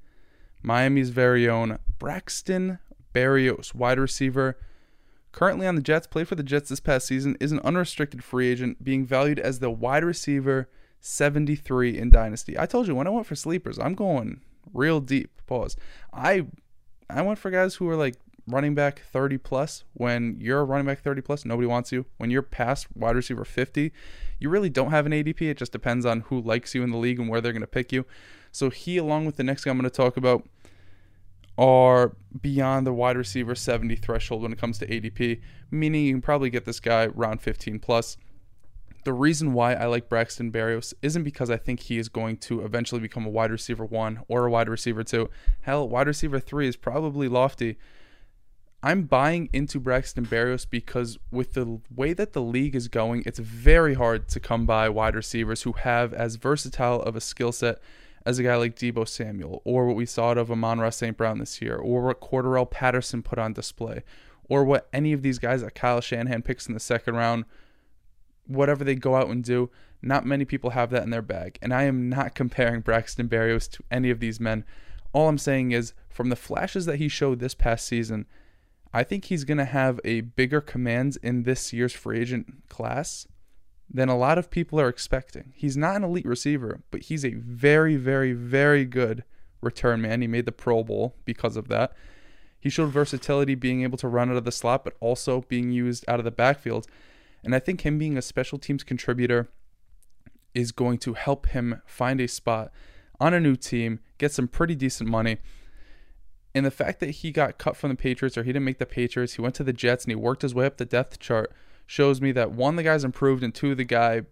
Miami's 0.61 1.09
very 1.09 1.49
own 1.49 1.79
Braxton 1.97 2.79
Berrios, 3.13 3.73
wide 3.73 3.99
receiver 3.99 4.57
currently 5.35 5.67
on 5.67 5.75
the 5.75 5.81
Jets, 5.81 6.07
played 6.07 6.29
for 6.29 6.35
the 6.35 6.43
Jets 6.43 6.69
this 6.69 6.79
past 6.79 7.05
season, 7.05 7.35
is 7.41 7.51
an 7.51 7.59
unrestricted 7.59 8.23
free 8.23 8.47
agent, 8.47 8.81
being 8.81 9.05
valued 9.05 9.37
as 9.37 9.59
the 9.59 9.69
wide 9.69 10.05
receiver 10.05 10.69
73 11.01 11.97
in 11.97 12.09
Dynasty. 12.09 12.57
I 12.57 12.65
told 12.65 12.87
you 12.87 12.95
when 12.95 13.05
I 13.05 13.09
went 13.09 13.27
for 13.27 13.35
sleepers, 13.35 13.77
I'm 13.77 13.95
going 13.95 14.39
real 14.73 15.01
deep. 15.01 15.41
Pause. 15.45 15.75
I 16.13 16.47
I 17.09 17.21
went 17.21 17.37
for 17.37 17.51
guys 17.51 17.75
who 17.75 17.89
are 17.89 17.97
like 17.97 18.15
running 18.47 18.75
back 18.75 19.01
30 19.11 19.37
plus. 19.39 19.83
When 19.93 20.37
you're 20.39 20.63
running 20.63 20.87
back 20.87 21.01
30 21.01 21.21
plus, 21.21 21.43
nobody 21.43 21.67
wants 21.67 21.91
you. 21.91 22.05
When 22.17 22.31
you're 22.31 22.41
past 22.41 22.87
wide 22.95 23.17
receiver 23.17 23.43
50, 23.43 23.91
you 24.39 24.49
really 24.49 24.69
don't 24.69 24.91
have 24.91 25.05
an 25.05 25.11
ADP. 25.11 25.41
It 25.41 25.57
just 25.57 25.73
depends 25.73 26.05
on 26.05 26.21
who 26.21 26.39
likes 26.39 26.73
you 26.73 26.81
in 26.81 26.91
the 26.91 26.97
league 26.97 27.19
and 27.19 27.27
where 27.27 27.41
they're 27.41 27.51
going 27.51 27.59
to 27.59 27.67
pick 27.67 27.91
you. 27.91 28.05
So 28.53 28.69
he, 28.69 28.97
along 28.97 29.25
with 29.25 29.35
the 29.35 29.43
next 29.43 29.65
guy 29.65 29.71
I'm 29.71 29.77
going 29.77 29.89
to 29.89 29.95
talk 29.95 30.15
about, 30.15 30.47
are 31.57 32.15
beyond 32.41 32.85
the 32.85 32.93
wide 32.93 33.17
receiver 33.17 33.55
70 33.55 33.95
threshold 33.95 34.41
when 34.41 34.51
it 34.51 34.59
comes 34.59 34.77
to 34.79 34.87
ADP, 34.87 35.41
meaning 35.71 36.05
you 36.05 36.13
can 36.13 36.21
probably 36.21 36.49
get 36.49 36.65
this 36.65 36.79
guy 36.79 37.07
round 37.07 37.41
15 37.41 37.79
plus. 37.79 38.17
The 39.05 39.13
reason 39.13 39.53
why 39.53 39.73
I 39.73 39.85
like 39.85 40.09
Braxton 40.09 40.51
Berrios 40.51 40.93
isn't 41.01 41.23
because 41.23 41.51
I 41.51 41.57
think 41.57 41.81
he 41.81 41.99
is 41.99 42.09
going 42.09 42.37
to 42.37 42.61
eventually 42.61 42.99
become 42.99 43.25
a 43.25 43.29
wide 43.29 43.51
receiver 43.51 43.85
one 43.85 44.21
or 44.27 44.45
a 44.45 44.51
wide 44.51 44.67
receiver 44.67 45.03
two. 45.03 45.29
Hell, 45.61 45.87
wide 45.87 46.07
receiver 46.07 46.39
three 46.39 46.67
is 46.67 46.75
probably 46.75 47.27
lofty. 47.27 47.77
I'm 48.81 49.03
buying 49.03 49.49
into 49.53 49.79
Braxton 49.79 50.25
Berrios 50.25 50.69
because 50.69 51.17
with 51.31 51.53
the 51.53 51.81
way 51.95 52.13
that 52.13 52.33
the 52.33 52.41
league 52.41 52.75
is 52.75 52.87
going, 52.87 53.23
it's 53.25 53.39
very 53.39 53.93
hard 53.93 54.27
to 54.29 54.39
come 54.39 54.65
by 54.65 54.89
wide 54.89 55.15
receivers 55.15 55.63
who 55.63 55.71
have 55.73 56.13
as 56.13 56.35
versatile 56.35 57.01
of 57.01 57.15
a 57.15 57.21
skill 57.21 57.51
set 57.51 57.79
as 58.25 58.39
a 58.39 58.43
guy 58.43 58.55
like 58.55 58.75
Deebo 58.75 59.07
Samuel, 59.07 59.61
or 59.63 59.85
what 59.85 59.95
we 59.95 60.05
saw 60.05 60.31
out 60.31 60.37
of 60.37 60.51
Amon-Ra 60.51 60.89
St. 60.89 61.15
Brown 61.15 61.37
this 61.37 61.61
year, 61.61 61.75
or 61.75 62.01
what 62.01 62.21
Cordarrelle 62.21 62.69
Patterson 62.69 63.21
put 63.21 63.37
on 63.37 63.53
display, 63.53 64.03
or 64.49 64.63
what 64.63 64.87
any 64.91 65.13
of 65.13 65.21
these 65.21 65.39
guys 65.39 65.61
that 65.61 65.75
Kyle 65.75 66.01
Shanahan 66.01 66.41
picks 66.41 66.67
in 66.67 66.73
the 66.73 66.79
second 66.79 67.15
round, 67.15 67.45
whatever 68.47 68.83
they 68.83 68.95
go 68.95 69.15
out 69.15 69.29
and 69.29 69.43
do, 69.43 69.69
not 70.01 70.25
many 70.25 70.45
people 70.45 70.71
have 70.71 70.89
that 70.91 71.03
in 71.03 71.09
their 71.09 71.21
bag. 71.21 71.57
And 71.61 71.73
I 71.73 71.83
am 71.83 72.09
not 72.09 72.35
comparing 72.35 72.81
Braxton 72.81 73.29
Berrios 73.29 73.69
to 73.71 73.83
any 73.91 74.09
of 74.09 74.19
these 74.19 74.39
men. 74.39 74.65
All 75.13 75.29
I'm 75.29 75.37
saying 75.37 75.71
is, 75.71 75.93
from 76.09 76.29
the 76.29 76.35
flashes 76.35 76.85
that 76.85 76.97
he 76.97 77.07
showed 77.07 77.39
this 77.39 77.53
past 77.53 77.85
season, 77.85 78.25
I 78.93 79.03
think 79.03 79.25
he's 79.25 79.43
going 79.43 79.57
to 79.57 79.65
have 79.65 79.99
a 80.05 80.21
bigger 80.21 80.61
command 80.61 81.17
in 81.21 81.43
this 81.43 81.73
year's 81.73 81.93
free 81.93 82.21
agent 82.21 82.69
class 82.69 83.27
than 83.89 84.09
a 84.09 84.17
lot 84.17 84.37
of 84.37 84.49
people 84.49 84.79
are 84.79 84.89
expecting. 84.89 85.53
He's 85.55 85.77
not 85.77 85.95
an 85.95 86.03
elite 86.03 86.25
receiver, 86.25 86.81
but 86.91 87.03
he's 87.03 87.23
a 87.23 87.33
very, 87.35 87.95
very, 87.95 88.33
very 88.33 88.85
good 88.85 89.23
return 89.61 90.01
man. 90.01 90.21
He 90.21 90.27
made 90.27 90.45
the 90.45 90.51
Pro 90.51 90.83
Bowl 90.83 91.15
because 91.25 91.55
of 91.55 91.67
that. 91.69 91.93
He 92.59 92.69
showed 92.69 92.89
versatility, 92.89 93.53
being 93.53 93.83
able 93.83 93.97
to 93.99 94.07
run 94.07 94.31
out 94.31 94.37
of 94.37 94.43
the 94.43 94.51
slot, 94.51 94.83
but 94.83 94.95
also 94.99 95.41
being 95.47 95.71
used 95.71 96.03
out 96.07 96.19
of 96.19 96.25
the 96.25 96.31
backfield. 96.31 96.87
And 97.43 97.53
I 97.53 97.59
think 97.59 97.81
him 97.81 97.99
being 97.99 98.17
a 98.17 98.23
special 98.23 98.57
teams 98.57 98.83
contributor 98.83 99.49
is 100.55 100.71
going 100.71 100.97
to 100.99 101.13
help 101.13 101.47
him 101.47 101.81
find 101.85 102.19
a 102.19 102.27
spot 102.27 102.71
on 103.19 103.33
a 103.33 103.39
new 103.39 103.55
team, 103.55 103.99
get 104.17 104.31
some 104.31 104.47
pretty 104.47 104.73
decent 104.73 105.09
money. 105.09 105.37
And 106.55 106.65
the 106.65 106.71
fact 106.71 107.01
that 107.01 107.11
he 107.11 107.31
got 107.31 107.57
cut 107.57 107.77
from 107.77 107.89
the 107.89 107.95
Patriots 107.95 108.37
or 108.37 108.43
he 108.43 108.51
didn't 108.51 108.65
make 108.65 108.79
the 108.79 108.85
Patriots, 108.85 109.33
he 109.33 109.41
went 109.41 109.55
to 109.55 109.63
the 109.63 109.73
Jets 109.73 110.05
and 110.05 110.11
he 110.11 110.15
worked 110.15 110.41
his 110.41 110.55
way 110.55 110.65
up 110.65 110.77
the 110.77 110.85
depth 110.85 111.19
chart 111.19 111.53
shows 111.85 112.21
me 112.21 112.31
that 112.33 112.51
one, 112.51 112.75
the 112.75 112.83
guy's 112.83 113.03
improved, 113.03 113.43
and 113.43 113.53
two, 113.53 113.75
the 113.75 113.83
guy, 113.83 114.23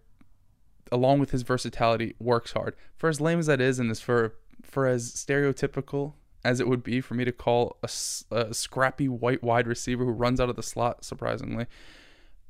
along 0.90 1.20
with 1.20 1.30
his 1.30 1.42
versatility, 1.42 2.14
works 2.18 2.52
hard. 2.52 2.74
For 2.96 3.08
as 3.08 3.20
lame 3.20 3.38
as 3.38 3.46
that 3.46 3.60
is, 3.60 3.78
and 3.78 3.90
as 3.90 4.00
for 4.00 4.34
for 4.62 4.86
as 4.86 5.12
stereotypical 5.12 6.14
as 6.44 6.60
it 6.60 6.68
would 6.68 6.82
be 6.82 7.00
for 7.00 7.14
me 7.14 7.24
to 7.24 7.32
call 7.32 7.78
a, 7.82 7.88
a 8.34 8.52
scrappy 8.52 9.08
white 9.08 9.42
wide 9.42 9.66
receiver 9.66 10.04
who 10.04 10.10
runs 10.10 10.40
out 10.40 10.50
of 10.50 10.56
the 10.56 10.62
slot, 10.62 11.04
surprisingly, 11.04 11.66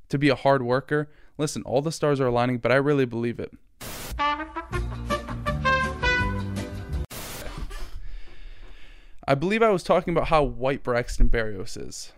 to 0.09 0.19
be 0.19 0.29
a 0.29 0.35
hard 0.35 0.63
worker. 0.63 1.11
Listen, 1.39 1.63
all 1.63 1.81
the 1.81 1.93
stars 1.93 2.21
are 2.21 2.27
aligning, 2.27 2.59
but 2.59 2.73
I 2.73 2.77
really 2.77 3.05
believe 3.05 3.39
it. 3.39 3.53
I 9.27 9.35
believe 9.35 9.63
I 9.63 9.71
was 9.71 9.83
talking 9.83 10.13
about 10.13 10.29
how 10.29 10.43
white 10.43 10.83
Braxton 10.83 11.31
Berrios 11.31 11.81
is 11.81 12.13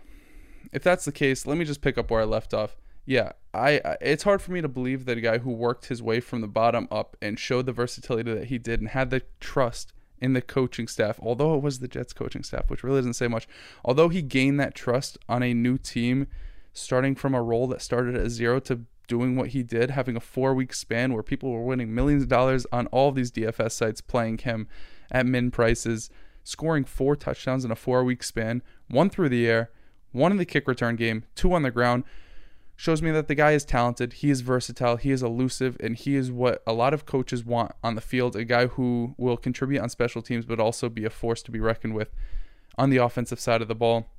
if 0.71 0.83
that's 0.83 1.05
the 1.05 1.11
case, 1.11 1.45
let 1.45 1.57
me 1.57 1.65
just 1.65 1.81
pick 1.81 1.97
up 1.97 2.09
where 2.11 2.21
I 2.21 2.25
left 2.25 2.53
off. 2.53 2.75
Yeah, 3.05 3.31
I, 3.53 3.81
I 3.85 3.97
it's 4.01 4.23
hard 4.23 4.41
for 4.41 4.51
me 4.51 4.61
to 4.61 4.67
believe 4.67 5.05
that 5.05 5.17
a 5.17 5.21
guy 5.21 5.37
who 5.37 5.51
worked 5.51 5.85
his 5.85 6.01
way 6.01 6.19
from 6.19 6.41
the 6.41 6.47
bottom 6.47 6.87
up 6.91 7.15
and 7.21 7.39
showed 7.39 7.65
the 7.65 7.71
versatility 7.71 8.33
that 8.33 8.45
he 8.45 8.57
did 8.57 8.81
and 8.81 8.89
had 8.89 9.09
the 9.09 9.23
trust 9.39 9.93
in 10.19 10.33
the 10.33 10.41
coaching 10.41 10.87
staff, 10.87 11.19
although 11.21 11.55
it 11.55 11.61
was 11.61 11.79
the 11.79 11.87
Jets 11.87 12.13
coaching 12.13 12.43
staff, 12.43 12.69
which 12.69 12.83
really 12.83 12.99
doesn't 12.99 13.13
say 13.13 13.27
much. 13.27 13.47
Although 13.85 14.09
he 14.09 14.21
gained 14.21 14.59
that 14.59 14.75
trust 14.75 15.17
on 15.29 15.43
a 15.43 15.53
new 15.53 15.77
team, 15.77 16.27
starting 16.73 17.15
from 17.15 17.33
a 17.33 17.41
role 17.41 17.67
that 17.67 17.81
started 17.81 18.15
at 18.15 18.29
zero 18.29 18.59
to 18.61 18.81
doing 19.07 19.35
what 19.35 19.49
he 19.49 19.63
did, 19.63 19.91
having 19.91 20.15
a 20.15 20.21
four 20.21 20.53
week 20.53 20.73
span 20.73 21.13
where 21.13 21.23
people 21.23 21.51
were 21.51 21.63
winning 21.63 21.93
millions 21.93 22.23
of 22.23 22.29
dollars 22.29 22.65
on 22.71 22.87
all 22.87 23.09
of 23.09 23.15
these 23.15 23.31
DFS 23.31 23.71
sites 23.71 24.01
playing 24.01 24.39
him 24.39 24.67
at 25.11 25.25
min 25.25 25.49
prices, 25.49 26.09
scoring 26.43 26.83
four 26.83 27.15
touchdowns 27.15 27.63
in 27.63 27.71
a 27.71 27.75
four 27.75 28.03
week 28.03 28.23
span, 28.23 28.61
one 28.89 29.09
through 29.09 29.29
the 29.29 29.47
air, 29.47 29.71
one 30.17 30.31
in 30.31 30.37
the 30.37 30.45
kick 30.45 30.67
return 30.67 30.95
game, 30.95 31.23
two 31.35 31.53
on 31.53 31.63
the 31.63 31.71
ground, 31.71 32.03
shows 32.75 33.01
me 33.01 33.09
that 33.11 33.27
the 33.27 33.35
guy 33.35 33.51
is 33.51 33.65
talented, 33.65 34.13
he 34.13 34.29
is 34.29 34.41
versatile, 34.41 34.97
he 34.97 35.11
is 35.11 35.23
elusive, 35.23 35.75
and 35.79 35.95
he 35.95 36.15
is 36.15 36.31
what 36.31 36.61
a 36.67 36.73
lot 36.73 36.93
of 36.93 37.05
coaches 37.05 37.43
want 37.43 37.71
on 37.83 37.95
the 37.95 38.01
field 38.01 38.35
a 38.35 38.45
guy 38.45 38.67
who 38.67 39.15
will 39.17 39.35
contribute 39.35 39.81
on 39.81 39.89
special 39.89 40.21
teams, 40.21 40.45
but 40.45 40.59
also 40.59 40.87
be 40.87 41.03
a 41.03 41.09
force 41.09 41.41
to 41.41 41.51
be 41.51 41.59
reckoned 41.59 41.95
with 41.95 42.11
on 42.77 42.91
the 42.91 42.97
offensive 42.97 43.39
side 43.39 43.61
of 43.61 43.67
the 43.67 43.75
ball. 43.75 44.11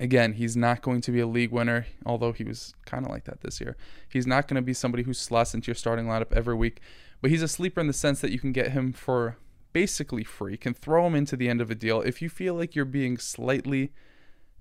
Again, 0.00 0.32
he's 0.32 0.56
not 0.56 0.82
going 0.82 1.00
to 1.02 1.12
be 1.12 1.20
a 1.20 1.26
league 1.26 1.52
winner, 1.52 1.86
although 2.04 2.32
he 2.32 2.42
was 2.42 2.74
kind 2.84 3.06
of 3.06 3.12
like 3.12 3.24
that 3.24 3.40
this 3.42 3.60
year. 3.60 3.76
He's 4.08 4.26
not 4.26 4.48
going 4.48 4.56
to 4.56 4.62
be 4.62 4.74
somebody 4.74 5.04
who 5.04 5.14
slots 5.14 5.54
into 5.54 5.68
your 5.68 5.76
starting 5.76 6.06
lineup 6.06 6.32
every 6.32 6.56
week, 6.56 6.80
but 7.22 7.30
he's 7.30 7.42
a 7.42 7.48
sleeper 7.48 7.80
in 7.80 7.86
the 7.86 7.92
sense 7.92 8.20
that 8.20 8.32
you 8.32 8.40
can 8.40 8.52
get 8.52 8.72
him 8.72 8.92
for 8.92 9.38
basically 9.72 10.24
free. 10.24 10.56
Can 10.56 10.74
throw 10.74 11.06
him 11.06 11.14
into 11.14 11.36
the 11.36 11.48
end 11.48 11.60
of 11.60 11.70
a 11.70 11.74
deal 11.74 12.00
if 12.00 12.20
you 12.20 12.28
feel 12.28 12.54
like 12.54 12.74
you're 12.74 12.84
being 12.84 13.16
slightly 13.16 13.92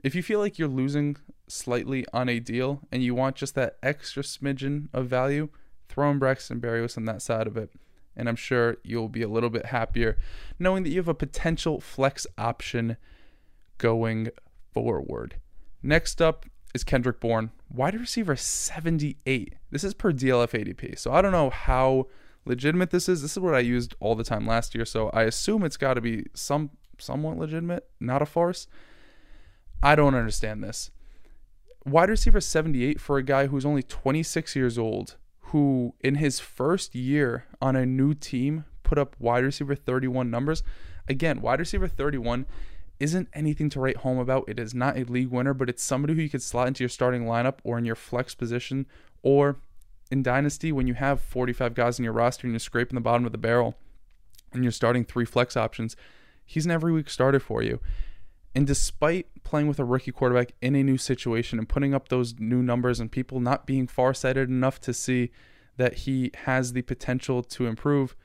if 0.05 0.13
you 0.13 0.21
feel 0.21 0.39
like 0.39 0.59
you're 0.59 0.67
losing 0.67 1.17
slightly 1.47 2.05
on 2.13 2.29
a 2.29 2.39
deal 2.39 2.81
and 2.91 3.01
you 3.01 3.15
want 3.15 3.35
just 3.35 3.55
that 3.55 3.77
extra 3.81 4.21
smidgen 4.21 4.87
of 4.93 5.07
value, 5.07 5.49
throw 5.89 6.11
in 6.11 6.19
Braxton 6.19 6.61
Berrios 6.61 6.95
on 6.95 7.05
that 7.05 7.23
side 7.23 7.47
of 7.47 7.57
it. 7.57 7.71
And 8.15 8.29
I'm 8.29 8.35
sure 8.35 8.77
you'll 8.83 9.09
be 9.09 9.23
a 9.23 9.27
little 9.27 9.49
bit 9.49 9.65
happier 9.65 10.15
knowing 10.59 10.83
that 10.83 10.91
you 10.91 10.97
have 10.97 11.07
a 11.07 11.15
potential 11.15 11.81
flex 11.81 12.27
option 12.37 12.97
going 13.79 14.29
forward. 14.71 15.37
Next 15.81 16.21
up 16.21 16.45
is 16.75 16.83
Kendrick 16.83 17.19
Bourne, 17.19 17.49
wide 17.67 17.99
receiver 17.99 18.35
78. 18.35 19.55
This 19.71 19.83
is 19.83 19.95
per 19.95 20.11
DLF 20.11 20.51
ADP. 20.51 20.99
So 20.99 21.13
I 21.13 21.23
don't 21.23 21.31
know 21.31 21.49
how 21.49 22.09
legitimate 22.45 22.91
this 22.91 23.09
is. 23.09 23.23
This 23.23 23.31
is 23.31 23.39
what 23.39 23.55
I 23.55 23.59
used 23.59 23.95
all 23.99 24.13
the 24.13 24.23
time 24.23 24.45
last 24.45 24.75
year. 24.75 24.85
So 24.85 25.09
I 25.09 25.23
assume 25.23 25.63
it's 25.63 25.77
got 25.77 25.95
to 25.95 26.01
be 26.01 26.27
some 26.35 26.69
somewhat 26.99 27.39
legitimate, 27.39 27.89
not 27.99 28.21
a 28.21 28.27
farce. 28.27 28.67
I 29.85 29.93
don't 29.93 30.15
understand 30.15 30.63
this. 30.63 30.89
Wide 31.85 32.09
receiver 32.09 32.41
78 32.41 32.99
for 32.99 33.19
a 33.19 33.23
guy 33.23 33.45
who's 33.45 33.67
only 33.67 33.83
26 33.83 34.55
years 34.55 34.79
old, 34.79 35.15
who 35.51 35.93
in 35.99 36.15
his 36.15 36.39
first 36.39 36.95
year 36.95 37.45
on 37.61 37.75
a 37.75 37.85
new 37.85 38.15
team 38.15 38.65
put 38.81 38.97
up 38.97 39.15
wide 39.19 39.43
receiver 39.43 39.75
31 39.75 40.31
numbers. 40.31 40.63
Again, 41.07 41.39
wide 41.39 41.59
receiver 41.59 41.87
31 41.87 42.47
isn't 42.99 43.29
anything 43.33 43.69
to 43.69 43.79
write 43.79 43.97
home 43.97 44.17
about. 44.17 44.45
It 44.47 44.59
is 44.59 44.73
not 44.73 44.97
a 44.97 45.03
league 45.03 45.29
winner, 45.29 45.53
but 45.53 45.69
it's 45.69 45.83
somebody 45.83 46.15
who 46.15 46.21
you 46.23 46.29
could 46.29 46.41
slot 46.41 46.67
into 46.67 46.83
your 46.83 46.89
starting 46.89 47.25
lineup 47.25 47.59
or 47.63 47.77
in 47.77 47.85
your 47.85 47.95
flex 47.95 48.33
position 48.33 48.87
or 49.21 49.57
in 50.09 50.23
Dynasty 50.23 50.71
when 50.71 50.87
you 50.87 50.95
have 50.95 51.21
45 51.21 51.75
guys 51.75 51.99
in 51.99 52.03
your 52.03 52.13
roster 52.13 52.47
and 52.47 52.53
you're 52.53 52.59
scraping 52.59 52.95
the 52.95 53.01
bottom 53.01 53.27
of 53.27 53.33
the 53.33 53.37
barrel 53.37 53.75
and 54.51 54.63
you're 54.63 54.71
starting 54.71 55.05
three 55.05 55.25
flex 55.25 55.55
options, 55.55 55.95
he's 56.43 56.65
an 56.65 56.71
every 56.71 56.91
week 56.91 57.07
starter 57.07 57.39
for 57.39 57.61
you. 57.61 57.79
And 58.55 58.65
despite 58.65 59.27
playing 59.43 59.67
with 59.67 59.79
a 59.79 59.85
rookie 59.85 60.13
quarterback 60.13 60.53
in 60.61 60.75
a 60.75 60.83
new 60.83 60.97
situation 60.97 61.59
and 61.59 61.67
putting 61.67 61.93
up 61.93 62.07
those 62.07 62.39
new 62.39 62.63
numbers 62.63 63.01
and 63.01 63.11
people 63.11 63.41
not 63.41 63.67
being 63.67 63.85
farsighted 63.85 64.49
enough 64.49 64.79
to 64.81 64.93
see 64.93 65.31
that 65.75 65.93
he 65.93 66.31
has 66.45 66.71
the 66.71 66.81
potential 66.81 67.43
to 67.43 67.67
improve, 67.67 68.15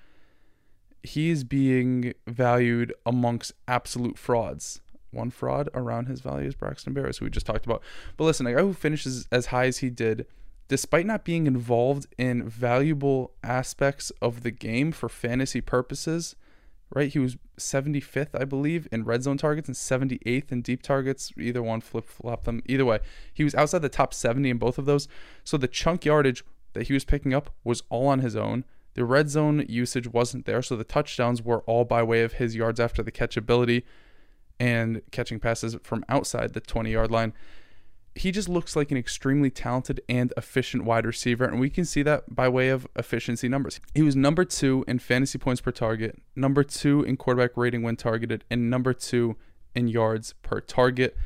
he 1.03 1.31
is 1.31 1.43
being 1.43 2.15
valued 2.29 2.95
amongst 3.05 3.53
absolute 3.67 4.17
frauds. 4.17 4.81
One 5.11 5.31
fraud 5.31 5.69
around 5.75 6.07
his 6.07 6.21
value 6.21 6.47
is 6.47 6.55
Braxton 6.55 6.95
Berrios, 6.95 7.19
who 7.19 7.25
we 7.25 7.31
just 7.31 7.47
talked 7.47 7.67
about. 7.67 7.83
But 8.17 8.25
listen, 8.25 8.47
a 8.47 8.55
guy 8.55 8.61
who 8.61 8.73
finishes 8.73 9.27
as 9.33 9.47
high 9.47 9.67
as 9.67 9.79
he 9.79 9.91
did, 9.91 10.27
despite 10.69 11.07
not 11.07 11.25
being 11.25 11.49
involved 11.49 12.07
in 12.17 12.49
valuable 12.49 13.33
aspects 13.43 14.13
of 14.23 14.45
the 14.45 14.53
game 14.53 14.93
for 14.93 15.09
fantasy 15.09 15.61
purposes, 15.61 16.37
right? 16.93 17.13
He 17.13 17.19
was 17.19 17.37
75th, 17.59 18.41
I 18.41 18.45
believe, 18.45 18.89
in 18.91 19.05
red 19.05 19.23
zone 19.23 19.39
targets 19.39 19.69
and 19.69 19.77
78th 19.77 20.51
in 20.51 20.63
deep 20.63 20.83
targets. 20.83 21.33
Either 21.39 21.63
one 21.63 21.81
flip 21.81 22.09
flop 22.09 22.45
them. 22.45 22.63
Either 22.67 22.85
way, 22.85 22.99
he 23.33 23.45
was 23.45 23.55
outside 23.55 23.83
the 23.83 23.89
top 23.89 24.13
70 24.13 24.51
in 24.51 24.59
both 24.59 24.79
of 24.79 24.87
those. 24.87 25.09
So 25.45 25.57
the 25.57 25.69
chunk 25.69 26.05
yardage 26.05 26.45
that 26.73 26.89
he 26.89 26.93
was 26.93 27.05
picking 27.05 27.35
up 27.35 27.51
was 27.65 27.83
all 27.89 28.09
on 28.09 28.21
his 28.21 28.37
own. 28.37 28.65
The 28.95 29.05
red 29.05 29.31
zone 29.31 29.65
usage 29.69 30.09
wasn't 30.09 30.47
there, 30.47 30.63
so 30.63 30.77
the 30.77 30.85
touchdowns 30.85 31.43
were 31.43 31.61
all 31.61 31.85
by 31.85 32.03
way 32.03 32.23
of 32.23 32.35
his 32.35 32.57
yards 32.57 32.81
after 32.81 33.03
the 33.03 33.13
catch 33.13 33.37
ability 33.37 33.85
and 34.59 35.01
catching 35.11 35.39
passes 35.41 35.77
from 35.83 36.05
outside 36.09 36.53
the 36.53 36.61
20 36.61 36.91
yard 36.91 37.11
line. 37.11 37.33
He 38.15 38.33
just 38.33 38.49
looks 38.49 38.75
like 38.75 38.91
an 38.91 38.97
extremely 38.97 39.51
talented 39.51 40.01
and 40.09 40.33
efficient 40.37 40.85
wide 40.85 41.07
receiver, 41.07 41.45
and 41.45 41.61
we 41.61 41.71
can 41.71 41.85
see 41.85 42.03
that 42.03 42.35
by 42.35 42.49
way 42.49 42.69
of 42.69 42.87
efficiency 42.97 43.49
numbers. 43.49 43.81
He 43.95 44.03
was 44.03 44.17
number 44.17 44.45
two 44.45 44.85
in 44.89 44.99
fantasy 44.99 45.39
points 45.39 45.61
per 45.61 45.71
target, 45.71 46.21
number 46.35 46.65
two 46.65 47.03
in 47.03 47.17
quarterback 47.17 47.57
rating 47.57 47.83
when 47.83 47.97
targeted, 47.97 48.45
and 48.51 48.69
number 48.69 48.93
two 48.93 49.37
in 49.75 49.87
yards 49.87 50.35
per 50.43 50.61
target. 50.61 51.17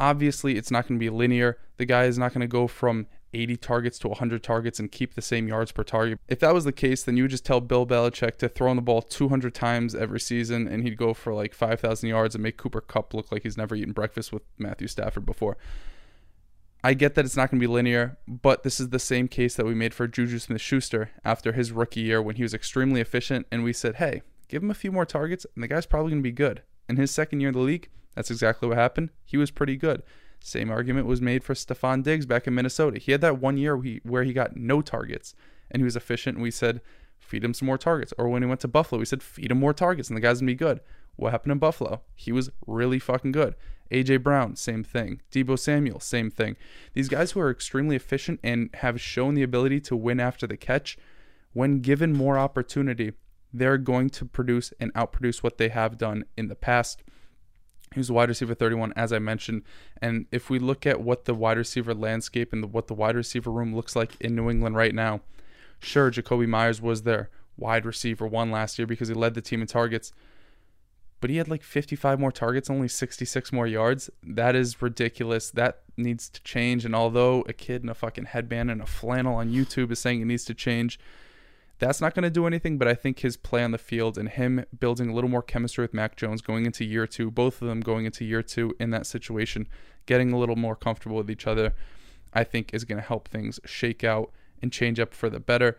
Obviously, 0.00 0.56
it's 0.56 0.70
not 0.70 0.88
going 0.88 0.98
to 0.98 1.04
be 1.04 1.10
linear. 1.10 1.58
The 1.78 1.86
guy 1.86 2.04
is 2.04 2.18
not 2.18 2.34
going 2.34 2.42
to 2.42 2.48
go 2.48 2.66
from 2.66 3.06
80 3.32 3.56
targets 3.58 3.98
to 4.00 4.08
100 4.08 4.42
targets 4.42 4.78
and 4.78 4.90
keep 4.90 5.14
the 5.14 5.22
same 5.22 5.46
yards 5.46 5.72
per 5.72 5.82
target. 5.82 6.18
If 6.28 6.40
that 6.40 6.54
was 6.54 6.64
the 6.64 6.72
case, 6.72 7.02
then 7.02 7.16
you 7.16 7.24
would 7.24 7.30
just 7.30 7.44
tell 7.44 7.60
Bill 7.60 7.86
Belichick 7.86 8.36
to 8.38 8.48
throw 8.48 8.70
in 8.70 8.76
the 8.76 8.82
ball 8.82 9.02
200 9.02 9.54
times 9.54 9.94
every 9.94 10.20
season 10.20 10.66
and 10.66 10.82
he'd 10.82 10.96
go 10.96 11.12
for 11.14 11.34
like 11.34 11.54
5,000 11.54 12.08
yards 12.08 12.34
and 12.34 12.42
make 12.42 12.56
Cooper 12.56 12.80
Kupp 12.80 13.14
look 13.14 13.30
like 13.30 13.42
he's 13.42 13.56
never 13.56 13.74
eaten 13.74 13.92
breakfast 13.92 14.32
with 14.32 14.42
Matthew 14.58 14.88
Stafford 14.88 15.26
before. 15.26 15.56
I 16.86 16.94
get 16.94 17.16
that 17.16 17.24
it's 17.24 17.36
not 17.36 17.50
going 17.50 17.58
to 17.58 17.66
be 17.66 17.72
linear, 17.72 18.16
but 18.28 18.62
this 18.62 18.78
is 18.78 18.90
the 18.90 19.00
same 19.00 19.26
case 19.26 19.56
that 19.56 19.66
we 19.66 19.74
made 19.74 19.92
for 19.92 20.06
Juju 20.06 20.38
Smith 20.38 20.60
Schuster 20.60 21.10
after 21.24 21.50
his 21.50 21.72
rookie 21.72 22.02
year 22.02 22.22
when 22.22 22.36
he 22.36 22.44
was 22.44 22.54
extremely 22.54 23.00
efficient 23.00 23.44
and 23.50 23.64
we 23.64 23.72
said, 23.72 23.96
hey, 23.96 24.22
give 24.46 24.62
him 24.62 24.70
a 24.70 24.74
few 24.74 24.92
more 24.92 25.04
targets 25.04 25.44
and 25.52 25.64
the 25.64 25.66
guy's 25.66 25.84
probably 25.84 26.12
going 26.12 26.22
to 26.22 26.28
be 26.28 26.30
good. 26.30 26.62
In 26.88 26.96
his 26.96 27.10
second 27.10 27.40
year 27.40 27.48
in 27.48 27.54
the 27.54 27.60
league, 27.60 27.88
that's 28.14 28.30
exactly 28.30 28.68
what 28.68 28.78
happened. 28.78 29.10
He 29.24 29.36
was 29.36 29.50
pretty 29.50 29.76
good. 29.76 30.04
Same 30.38 30.70
argument 30.70 31.08
was 31.08 31.20
made 31.20 31.42
for 31.42 31.54
Stefon 31.54 32.04
Diggs 32.04 32.24
back 32.24 32.46
in 32.46 32.54
Minnesota. 32.54 33.00
He 33.00 33.10
had 33.10 33.20
that 33.20 33.40
one 33.40 33.56
year 33.56 33.76
where 34.04 34.22
he 34.22 34.32
got 34.32 34.56
no 34.56 34.80
targets 34.80 35.34
and 35.72 35.80
he 35.80 35.84
was 35.84 35.96
efficient. 35.96 36.36
And 36.36 36.42
we 36.44 36.52
said, 36.52 36.80
feed 37.18 37.42
him 37.42 37.52
some 37.52 37.66
more 37.66 37.78
targets. 37.78 38.14
Or 38.16 38.28
when 38.28 38.44
he 38.44 38.48
went 38.48 38.60
to 38.60 38.68
Buffalo, 38.68 39.00
we 39.00 39.06
said, 39.06 39.24
feed 39.24 39.50
him 39.50 39.58
more 39.58 39.74
targets 39.74 40.08
and 40.08 40.16
the 40.16 40.20
guy's 40.20 40.38
gonna 40.38 40.52
be 40.52 40.54
good. 40.54 40.78
What 41.16 41.32
happened 41.32 41.52
in 41.52 41.58
Buffalo? 41.58 42.02
He 42.14 42.32
was 42.32 42.50
really 42.66 42.98
fucking 42.98 43.32
good. 43.32 43.54
AJ 43.90 44.22
Brown, 44.22 44.56
same 44.56 44.82
thing. 44.84 45.22
Deebo 45.30 45.58
Samuel, 45.58 46.00
same 46.00 46.30
thing. 46.30 46.56
These 46.92 47.08
guys 47.08 47.32
who 47.32 47.40
are 47.40 47.50
extremely 47.50 47.96
efficient 47.96 48.40
and 48.42 48.70
have 48.74 49.00
shown 49.00 49.34
the 49.34 49.42
ability 49.42 49.80
to 49.82 49.96
win 49.96 50.20
after 50.20 50.46
the 50.46 50.56
catch, 50.56 50.98
when 51.52 51.80
given 51.80 52.12
more 52.12 52.38
opportunity, 52.38 53.12
they're 53.52 53.78
going 53.78 54.10
to 54.10 54.24
produce 54.24 54.72
and 54.80 54.92
outproduce 54.94 55.42
what 55.42 55.58
they 55.58 55.68
have 55.68 55.98
done 55.98 56.24
in 56.36 56.48
the 56.48 56.54
past. 56.54 57.02
He 57.94 58.00
was 58.00 58.10
wide 58.10 58.28
receiver 58.28 58.54
31, 58.54 58.92
as 58.96 59.12
I 59.12 59.20
mentioned. 59.20 59.62
And 60.02 60.26
if 60.32 60.50
we 60.50 60.58
look 60.58 60.84
at 60.84 61.00
what 61.00 61.24
the 61.24 61.34
wide 61.34 61.56
receiver 61.56 61.94
landscape 61.94 62.52
and 62.52 62.62
the, 62.62 62.66
what 62.66 62.88
the 62.88 62.94
wide 62.94 63.16
receiver 63.16 63.50
room 63.50 63.74
looks 63.74 63.94
like 63.94 64.20
in 64.20 64.34
New 64.34 64.50
England 64.50 64.76
right 64.76 64.94
now, 64.94 65.20
sure, 65.78 66.10
Jakobi 66.10 66.48
Meyers 66.48 66.82
was 66.82 67.02
their 67.02 67.30
wide 67.56 67.86
receiver 67.86 68.26
one 68.26 68.50
last 68.50 68.78
year 68.78 68.86
because 68.86 69.08
he 69.08 69.14
led 69.14 69.34
the 69.34 69.40
team 69.40 69.60
in 69.62 69.66
targets. 69.66 70.12
But 71.20 71.30
he 71.30 71.36
had 71.36 71.48
like 71.48 71.62
55 71.62 72.20
more 72.20 72.32
targets, 72.32 72.68
only 72.68 72.88
66 72.88 73.52
more 73.52 73.66
yards. 73.66 74.10
That 74.22 74.54
is 74.54 74.82
ridiculous. 74.82 75.50
That 75.50 75.80
needs 75.96 76.28
to 76.28 76.42
change. 76.42 76.84
And 76.84 76.94
although 76.94 77.42
a 77.48 77.52
kid 77.52 77.82
in 77.82 77.88
a 77.88 77.94
fucking 77.94 78.26
headband 78.26 78.70
and 78.70 78.82
a 78.82 78.86
flannel 78.86 79.36
on 79.36 79.52
YouTube 79.52 79.90
is 79.90 79.98
saying 79.98 80.20
it 80.20 80.26
needs 80.26 80.44
to 80.44 80.54
change, 80.54 80.98
that's 81.78 82.00
not 82.00 82.14
going 82.14 82.22
to 82.22 82.30
do 82.30 82.46
anything, 82.46 82.78
but 82.78 82.88
I 82.88 82.94
think 82.94 83.18
his 83.18 83.36
play 83.36 83.62
on 83.62 83.70
the 83.70 83.78
field 83.78 84.16
and 84.16 84.28
him 84.28 84.64
building 84.78 85.10
a 85.10 85.14
little 85.14 85.28
more 85.28 85.42
chemistry 85.42 85.82
with 85.82 85.92
Mac 85.92 86.16
Jones 86.16 86.40
going 86.40 86.64
into 86.64 86.84
year 86.84 87.06
two, 87.06 87.30
both 87.30 87.60
of 87.60 87.68
them 87.68 87.80
going 87.80 88.06
into 88.06 88.24
year 88.24 88.42
two 88.42 88.74
in 88.80 88.90
that 88.90 89.06
situation, 89.06 89.68
getting 90.06 90.32
a 90.32 90.38
little 90.38 90.56
more 90.56 90.74
comfortable 90.74 91.16
with 91.16 91.30
each 91.30 91.46
other, 91.46 91.74
I 92.32 92.44
think 92.44 92.72
is 92.72 92.84
going 92.84 93.00
to 93.00 93.06
help 93.06 93.28
things 93.28 93.60
shake 93.66 94.04
out 94.04 94.30
and 94.62 94.72
change 94.72 94.98
up 94.98 95.12
for 95.12 95.28
the 95.28 95.40
better. 95.40 95.76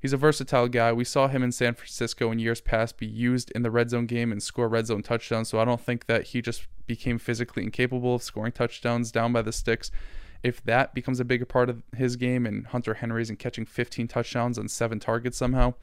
He's 0.00 0.12
a 0.12 0.16
versatile 0.16 0.68
guy. 0.68 0.92
We 0.92 1.04
saw 1.04 1.28
him 1.28 1.42
in 1.42 1.52
San 1.52 1.74
Francisco 1.74 2.30
in 2.30 2.38
years 2.38 2.60
past 2.60 2.98
be 2.98 3.06
used 3.06 3.50
in 3.52 3.62
the 3.62 3.70
red 3.70 3.90
zone 3.90 4.06
game 4.06 4.30
and 4.30 4.42
score 4.42 4.68
red 4.68 4.86
zone 4.86 5.02
touchdowns. 5.02 5.48
So 5.48 5.58
I 5.58 5.64
don't 5.64 5.80
think 5.80 6.06
that 6.06 6.28
he 6.28 6.42
just 6.42 6.66
became 6.86 7.18
physically 7.18 7.62
incapable 7.62 8.14
of 8.14 8.22
scoring 8.22 8.52
touchdowns 8.52 9.10
down 9.10 9.32
by 9.32 9.42
the 9.42 9.52
sticks 9.52 9.90
if 10.42 10.62
that 10.64 10.94
becomes 10.94 11.20
a 11.20 11.24
bigger 11.24 11.44
part 11.44 11.68
of 11.68 11.82
his 11.96 12.14
game 12.16 12.46
and 12.46 12.68
Hunter 12.68 12.94
Henry's 12.94 13.30
and 13.30 13.38
catching 13.38 13.66
15 13.66 14.06
touchdowns 14.06 14.58
on 14.58 14.68
seven 14.68 15.00
targets 15.00 15.36
somehow, 15.36 15.74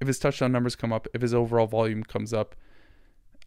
if 0.00 0.06
his 0.06 0.20
touchdown 0.20 0.52
numbers 0.52 0.76
come 0.76 0.92
up, 0.92 1.08
if 1.14 1.22
his 1.22 1.34
overall 1.34 1.66
volume 1.66 2.04
comes 2.04 2.32
up, 2.32 2.54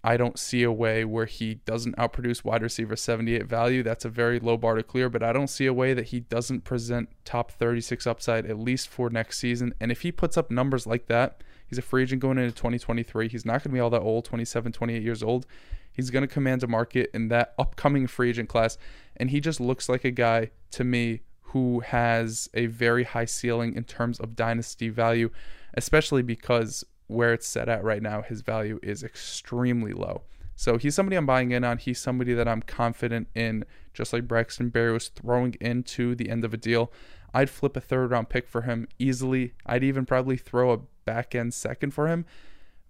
I 0.04 0.16
don't 0.16 0.40
see 0.40 0.64
a 0.64 0.72
way 0.72 1.04
where 1.04 1.26
he 1.26 1.56
doesn't 1.56 1.98
outproduce 1.98 2.46
wide 2.46 2.62
receiver 2.62 2.96
78 2.96 3.46
value. 3.46 3.84
That's 3.84 4.06
a 4.06 4.10
very 4.10 4.40
low 4.40 4.56
bar 4.56 4.76
to 4.76 4.84
clear, 4.84 5.10
but 5.10 5.24
I 5.24 5.34
don't 5.34 5.50
see 5.50 5.66
a 5.66 5.74
way 5.74 5.94
that 5.94 6.08
he 6.08 6.22
doesn't 6.22 6.64
present 6.64 7.10
top 7.26 7.52
36 7.52 8.08
upside 8.08 8.46
at 8.46 8.58
least 8.58 8.88
for 8.88 9.10
next 9.10 9.40
season. 9.40 9.74
And 9.80 9.92
if 9.92 10.02
he 10.02 10.12
puts 10.12 10.38
up 10.38 10.50
numbers 10.50 10.88
like 10.88 11.08
that, 11.08 11.44
he's 11.68 11.78
a 11.78 11.82
free 11.82 12.04
agent 12.04 12.22
going 12.22 12.38
into 12.38 12.54
2023. 12.54 13.28
He's 13.28 13.46
not 13.46 13.64
going 13.64 13.64
to 13.64 13.70
be 13.70 13.80
all 13.80 13.90
that 13.90 14.02
old, 14.02 14.24
27, 14.24 14.72
28 14.72 15.04
years 15.04 15.22
old. 15.22 15.46
He's 15.92 16.12
going 16.12 16.26
to 16.26 16.34
command 16.34 16.64
a 16.64 16.68
market 16.68 17.10
in 17.14 17.28
that 17.28 17.54
upcoming 17.60 18.08
free 18.08 18.30
agent 18.30 18.48
class. 18.48 18.78
And 19.18 19.32
he 19.32 19.42
just 19.42 19.60
looks 19.60 19.90
like 19.90 20.06
a 20.06 20.12
guy 20.12 20.52
to 20.72 20.86
me 20.86 21.24
who 21.42 21.82
has 21.82 22.48
a 22.54 22.68
very 22.68 23.04
high 23.04 23.26
ceiling 23.26 23.76
in 23.76 23.84
terms 23.84 24.18
of 24.20 24.36
dynasty 24.36 24.88
value, 24.88 25.30
especially 25.74 26.22
because 26.22 26.86
where 27.10 27.34
it's 27.34 27.48
set 27.48 27.70
at 27.70 27.84
right 27.84 28.02
now, 28.02 28.22
his 28.22 28.42
value 28.42 28.80
is 28.82 29.04
extremely 29.04 29.92
low. 29.92 30.24
So 30.56 30.78
he's 30.78 30.96
somebody 30.96 31.16
I'm 31.16 31.26
buying 31.26 31.52
in 31.52 31.64
on. 31.64 31.78
He's 31.78 32.00
somebody 32.00 32.34
that 32.34 32.48
I'm 32.48 32.62
confident 32.62 33.28
in, 33.36 33.66
just 33.94 34.12
like 34.14 34.28
Braxton 34.28 34.70
Berry 34.70 34.94
was 34.94 35.10
throwing 35.10 35.56
into 35.62 36.16
the 36.16 36.30
end 36.30 36.44
of 36.44 36.54
a 36.54 36.58
deal. 36.58 36.92
I'd 37.34 37.50
flip 37.50 37.78
a 37.78 37.82
third 37.82 38.12
round 38.12 38.30
pick 38.30 38.48
for 38.48 38.64
him 38.64 38.88
easily. 38.98 39.54
I'd 39.66 39.84
even 39.84 40.06
probably 40.06 40.38
throw 40.38 40.72
a 40.72 40.80
back 41.06 41.36
end 41.36 41.54
second 41.54 41.92
for 41.92 42.08
him 42.08 42.26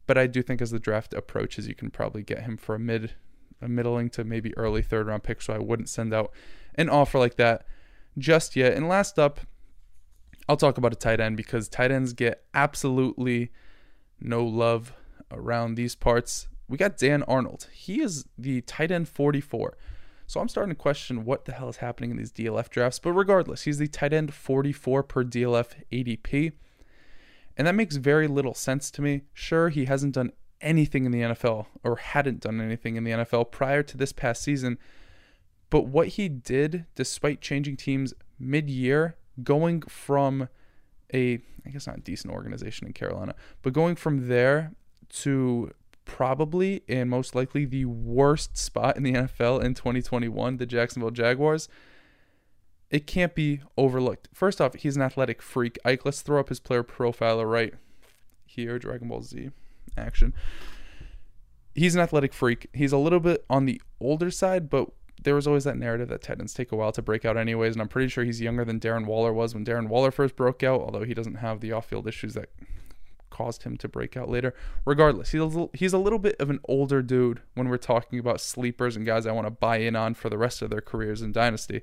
but 0.09 0.17
I 0.17 0.25
do 0.25 0.41
think 0.41 0.59
as 0.59 0.71
the 0.71 0.79
draft 0.79 1.13
approaches, 1.13 1.67
you 1.67 1.75
can 1.75 1.91
probably 1.91 2.23
get 2.23 2.41
him 2.41 2.57
for 2.57 2.73
a 2.73 2.79
mid, 2.79 3.11
a 3.61 3.67
middling 3.67 4.09
to 4.09 4.23
maybe 4.23 4.57
early 4.57 4.81
third 4.81 5.05
round 5.05 5.21
pick. 5.21 5.39
So 5.39 5.53
I 5.53 5.59
wouldn't 5.59 5.88
send 5.88 6.15
out 6.15 6.31
an 6.73 6.89
offer 6.89 7.19
like 7.19 7.35
that 7.35 7.67
just 8.17 8.55
yet. 8.55 8.73
And 8.73 8.89
last 8.89 9.19
up, 9.19 9.41
I'll 10.47 10.57
talk 10.57 10.79
about 10.79 10.93
a 10.93 10.95
tight 10.95 11.19
end 11.19 11.38
because 11.38 11.69
tight 11.69 11.91
ends 11.91 12.13
get 12.13 12.43
absolutely 12.55 13.51
no 14.21 14.43
love 14.43 14.93
around 15.31 15.75
these 15.75 15.95
parts. 15.95 16.47
We 16.67 16.77
got 16.77 16.97
Dan 16.97 17.23
Arnold. 17.23 17.67
He 17.71 18.01
is 18.01 18.25
the 18.38 18.61
tight 18.61 18.91
end 18.91 19.09
44. 19.09 19.77
So 20.27 20.39
I'm 20.39 20.47
starting 20.47 20.69
to 20.69 20.79
question 20.79 21.25
what 21.25 21.45
the 21.45 21.53
hell 21.53 21.69
is 21.69 21.77
happening 21.77 22.11
in 22.11 22.17
these 22.17 22.31
DLF 22.31 22.69
drafts. 22.69 22.99
But 22.99 23.13
regardless, 23.13 23.63
he's 23.63 23.79
the 23.79 23.88
tight 23.88 24.13
end 24.13 24.33
44 24.33 25.01
per 25.03 25.23
DLF 25.23 25.69
ADP. 25.91 26.51
And 27.57 27.67
that 27.67 27.75
makes 27.75 27.95
very 27.95 28.27
little 28.27 28.53
sense 28.53 28.91
to 28.91 29.01
me. 29.01 29.23
Sure, 29.33 29.69
he 29.69 29.85
hasn't 29.85 30.13
done 30.13 30.31
anything 30.61 31.05
in 31.05 31.11
the 31.11 31.21
NFL 31.21 31.65
or 31.83 31.95
hadn't 31.95 32.41
done 32.41 32.61
anything 32.61 32.95
in 32.95 33.03
the 33.03 33.11
NFL 33.11 33.51
prior 33.51 33.81
to 33.83 33.97
this 33.97 34.13
past 34.13 34.43
season. 34.43 34.77
But 35.69 35.88
what 35.88 36.09
he 36.09 36.29
did, 36.29 36.85
despite 36.95 37.41
changing 37.41 37.77
teams 37.77 38.13
mid 38.39 38.69
year, 38.69 39.17
going 39.43 39.81
from 39.81 40.49
a, 41.13 41.39
I 41.65 41.69
guess 41.71 41.87
not 41.87 41.97
a 41.97 42.01
decent 42.01 42.33
organization 42.33 42.87
in 42.87 42.93
Carolina, 42.93 43.35
but 43.61 43.73
going 43.73 43.95
from 43.95 44.27
there 44.27 44.73
to 45.09 45.71
probably 46.05 46.81
and 46.87 47.09
most 47.09 47.35
likely 47.35 47.65
the 47.65 47.85
worst 47.85 48.57
spot 48.57 48.97
in 48.97 49.03
the 49.03 49.13
NFL 49.13 49.63
in 49.63 49.73
2021, 49.73 50.57
the 50.57 50.65
Jacksonville 50.65 51.11
Jaguars 51.11 51.69
it 52.89 53.05
can't 53.05 53.35
be 53.35 53.61
overlooked. 53.77 54.29
First 54.33 54.59
off, 54.59 54.73
he's 54.75 54.95
an 54.95 55.01
athletic 55.01 55.41
freak. 55.41 55.77
Ike, 55.85 56.05
let's 56.05 56.21
throw 56.21 56.39
up 56.39 56.49
his 56.49 56.59
player 56.59 56.83
profiler 56.83 57.49
right 57.49 57.73
here, 58.45 58.79
Dragon 58.79 59.07
Ball 59.07 59.21
Z 59.21 59.51
action. 59.97 60.33
He's 61.75 61.95
an 61.95 62.01
athletic 62.01 62.33
freak. 62.33 62.67
He's 62.73 62.91
a 62.91 62.97
little 62.97 63.19
bit 63.19 63.45
on 63.49 63.65
the 63.65 63.81
older 63.99 64.31
side, 64.31 64.69
but 64.69 64.89
there 65.21 65.35
was 65.35 65.47
always 65.47 65.65
that 65.65 65.77
narrative 65.77 66.07
that 66.09 66.21
tight 66.21 66.39
ends 66.39 66.53
take 66.53 66.71
a 66.71 66.75
while 66.75 66.91
to 66.91 67.01
break 67.01 67.25
out 67.25 67.38
anyways, 67.38 67.73
and 67.75 67.81
I'm 67.81 67.88
pretty 67.88 68.07
sure 68.07 68.23
he's 68.23 68.41
younger 68.41 68.63
than 68.63 68.79
Darren 68.79 69.05
Waller 69.05 69.33
was 69.33 69.53
when 69.53 69.65
Darren 69.65 69.88
Waller 69.88 70.11
first 70.11 70.35
broke 70.35 70.63
out, 70.63 70.81
although 70.81 71.03
he 71.03 71.13
doesn't 71.13 71.35
have 71.35 71.59
the 71.59 71.71
off-field 71.71 72.07
issues 72.07 72.33
that 72.35 72.49
caused 73.29 73.63
him 73.63 73.77
to 73.77 73.88
break 73.88 74.17
out 74.17 74.29
later. 74.29 74.53
Regardless, 74.85 75.31
he's 75.31 75.41
a 75.41 75.45
little, 75.45 75.71
he's 75.73 75.93
a 75.93 75.97
little 75.97 76.19
bit 76.19 76.35
of 76.39 76.49
an 76.49 76.59
older 76.67 77.01
dude 77.01 77.41
when 77.55 77.69
we're 77.69 77.77
talking 77.77 78.19
about 78.19 78.41
sleepers 78.41 78.95
and 78.95 79.05
guys 79.05 79.25
I 79.25 79.31
want 79.31 79.47
to 79.47 79.51
buy 79.51 79.77
in 79.77 79.95
on 79.95 80.13
for 80.13 80.29
the 80.29 80.38
rest 80.38 80.61
of 80.61 80.69
their 80.69 80.81
careers 80.81 81.21
in 81.21 81.31
Dynasty. 81.31 81.81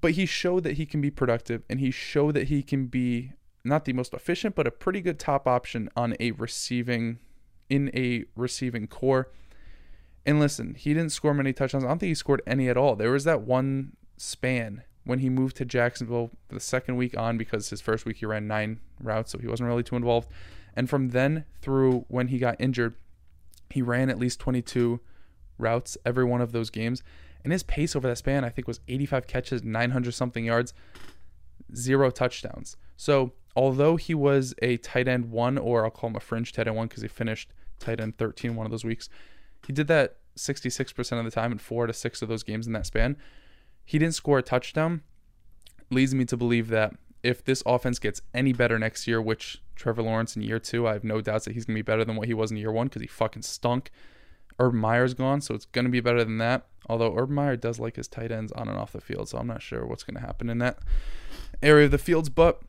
But 0.00 0.12
he 0.12 0.26
showed 0.26 0.64
that 0.64 0.76
he 0.76 0.86
can 0.86 1.00
be 1.00 1.10
productive 1.10 1.62
and 1.68 1.80
he 1.80 1.90
showed 1.90 2.34
that 2.34 2.48
he 2.48 2.62
can 2.62 2.86
be 2.86 3.32
not 3.64 3.84
the 3.84 3.92
most 3.92 4.12
efficient, 4.12 4.54
but 4.54 4.66
a 4.66 4.70
pretty 4.70 5.00
good 5.00 5.18
top 5.18 5.46
option 5.46 5.88
on 5.96 6.14
a 6.20 6.32
receiving 6.32 7.18
in 7.70 7.90
a 7.94 8.24
receiving 8.36 8.86
corps. 8.86 9.30
And 10.26 10.40
listen, 10.40 10.74
he 10.74 10.94
didn't 10.94 11.12
score 11.12 11.34
many 11.34 11.52
touchdowns. 11.52 11.84
I 11.84 11.88
don't 11.88 11.98
think 11.98 12.08
he 12.08 12.14
scored 12.14 12.42
any 12.46 12.68
at 12.68 12.76
all. 12.76 12.96
There 12.96 13.10
was 13.10 13.24
that 13.24 13.42
one 13.42 13.96
span 14.16 14.82
when 15.04 15.18
he 15.18 15.28
moved 15.28 15.56
to 15.56 15.64
Jacksonville 15.64 16.30
the 16.48 16.60
second 16.60 16.96
week 16.96 17.16
on 17.16 17.36
because 17.36 17.68
his 17.68 17.80
first 17.80 18.06
week 18.06 18.16
he 18.18 18.26
ran 18.26 18.46
nine 18.46 18.80
routes, 19.00 19.32
so 19.32 19.38
he 19.38 19.46
wasn't 19.46 19.68
really 19.68 19.82
too 19.82 19.96
involved. 19.96 20.28
And 20.74 20.88
from 20.88 21.10
then 21.10 21.44
through 21.60 22.06
when 22.08 22.28
he 22.28 22.38
got 22.38 22.56
injured, 22.58 22.94
he 23.70 23.82
ran 23.82 24.08
at 24.08 24.18
least 24.18 24.40
22 24.40 25.00
routes 25.58 25.96
every 26.04 26.24
one 26.24 26.40
of 26.40 26.52
those 26.52 26.70
games. 26.70 27.02
And 27.42 27.52
his 27.52 27.62
pace 27.62 27.94
over 27.94 28.08
that 28.08 28.16
span, 28.16 28.44
I 28.44 28.48
think, 28.48 28.66
was 28.66 28.80
85 28.88 29.26
catches, 29.26 29.62
900 29.62 30.12
something 30.12 30.44
yards, 30.46 30.72
zero 31.74 32.10
touchdowns. 32.10 32.76
So 32.96 33.32
although 33.54 33.96
he 33.96 34.14
was 34.14 34.54
a 34.62 34.78
tight 34.78 35.06
end 35.06 35.30
one, 35.30 35.58
or 35.58 35.84
I'll 35.84 35.90
call 35.90 36.10
him 36.10 36.16
a 36.16 36.20
fringe 36.20 36.52
tight 36.52 36.66
end 36.66 36.76
one 36.76 36.88
because 36.88 37.02
he 37.02 37.08
finished 37.08 37.50
tight 37.78 38.00
end 38.00 38.16
13 38.16 38.56
one 38.56 38.64
of 38.64 38.72
those 38.72 38.84
weeks, 38.84 39.10
he 39.66 39.72
did 39.72 39.86
that 39.88 40.16
66% 40.36 41.18
of 41.18 41.24
the 41.24 41.30
time 41.30 41.52
in 41.52 41.58
four 41.58 41.86
to 41.86 41.92
six 41.92 42.22
of 42.22 42.28
those 42.28 42.42
games 42.42 42.66
in 42.66 42.72
that 42.72 42.86
span. 42.86 43.16
He 43.84 43.98
didn't 43.98 44.14
score 44.14 44.38
a 44.38 44.42
touchdown. 44.42 45.02
Leads 45.90 46.14
me 46.14 46.24
to 46.24 46.36
believe 46.36 46.68
that 46.68 46.94
if 47.22 47.44
this 47.44 47.62
offense 47.64 47.98
gets 47.98 48.20
any 48.34 48.52
better 48.52 48.78
next 48.78 49.06
year, 49.06 49.20
which 49.20 49.62
Trevor 49.76 50.02
Lawrence 50.02 50.36
in 50.36 50.42
year 50.42 50.58
two, 50.58 50.86
I 50.86 50.92
have 50.92 51.04
no 51.04 51.20
doubts 51.20 51.44
that 51.46 51.54
he's 51.54 51.64
going 51.64 51.74
to 51.74 51.78
be 51.78 51.82
better 51.82 52.04
than 52.04 52.16
what 52.16 52.28
he 52.28 52.34
was 52.34 52.50
in 52.50 52.56
year 52.56 52.72
one 52.72 52.86
because 52.86 53.02
he 53.02 53.08
fucking 53.08 53.42
stunk. 53.42 53.90
Urban 54.58 54.78
Meyer's 54.78 55.14
gone, 55.14 55.40
so 55.40 55.54
it's 55.54 55.64
going 55.66 55.84
to 55.84 55.90
be 55.90 56.00
better 56.00 56.22
than 56.22 56.38
that. 56.38 56.66
Although 56.88 57.16
Urban 57.16 57.34
Meyer 57.34 57.56
does 57.56 57.80
like 57.80 57.96
his 57.96 58.08
tight 58.08 58.30
ends 58.30 58.52
on 58.52 58.68
and 58.68 58.78
off 58.78 58.92
the 58.92 59.00
field, 59.00 59.28
so 59.28 59.38
I'm 59.38 59.46
not 59.46 59.62
sure 59.62 59.86
what's 59.86 60.04
going 60.04 60.14
to 60.14 60.20
happen 60.20 60.48
in 60.48 60.58
that 60.58 60.78
area 61.62 61.86
of 61.86 61.90
the 61.90 61.98
fields. 61.98 62.28
But 62.28 62.60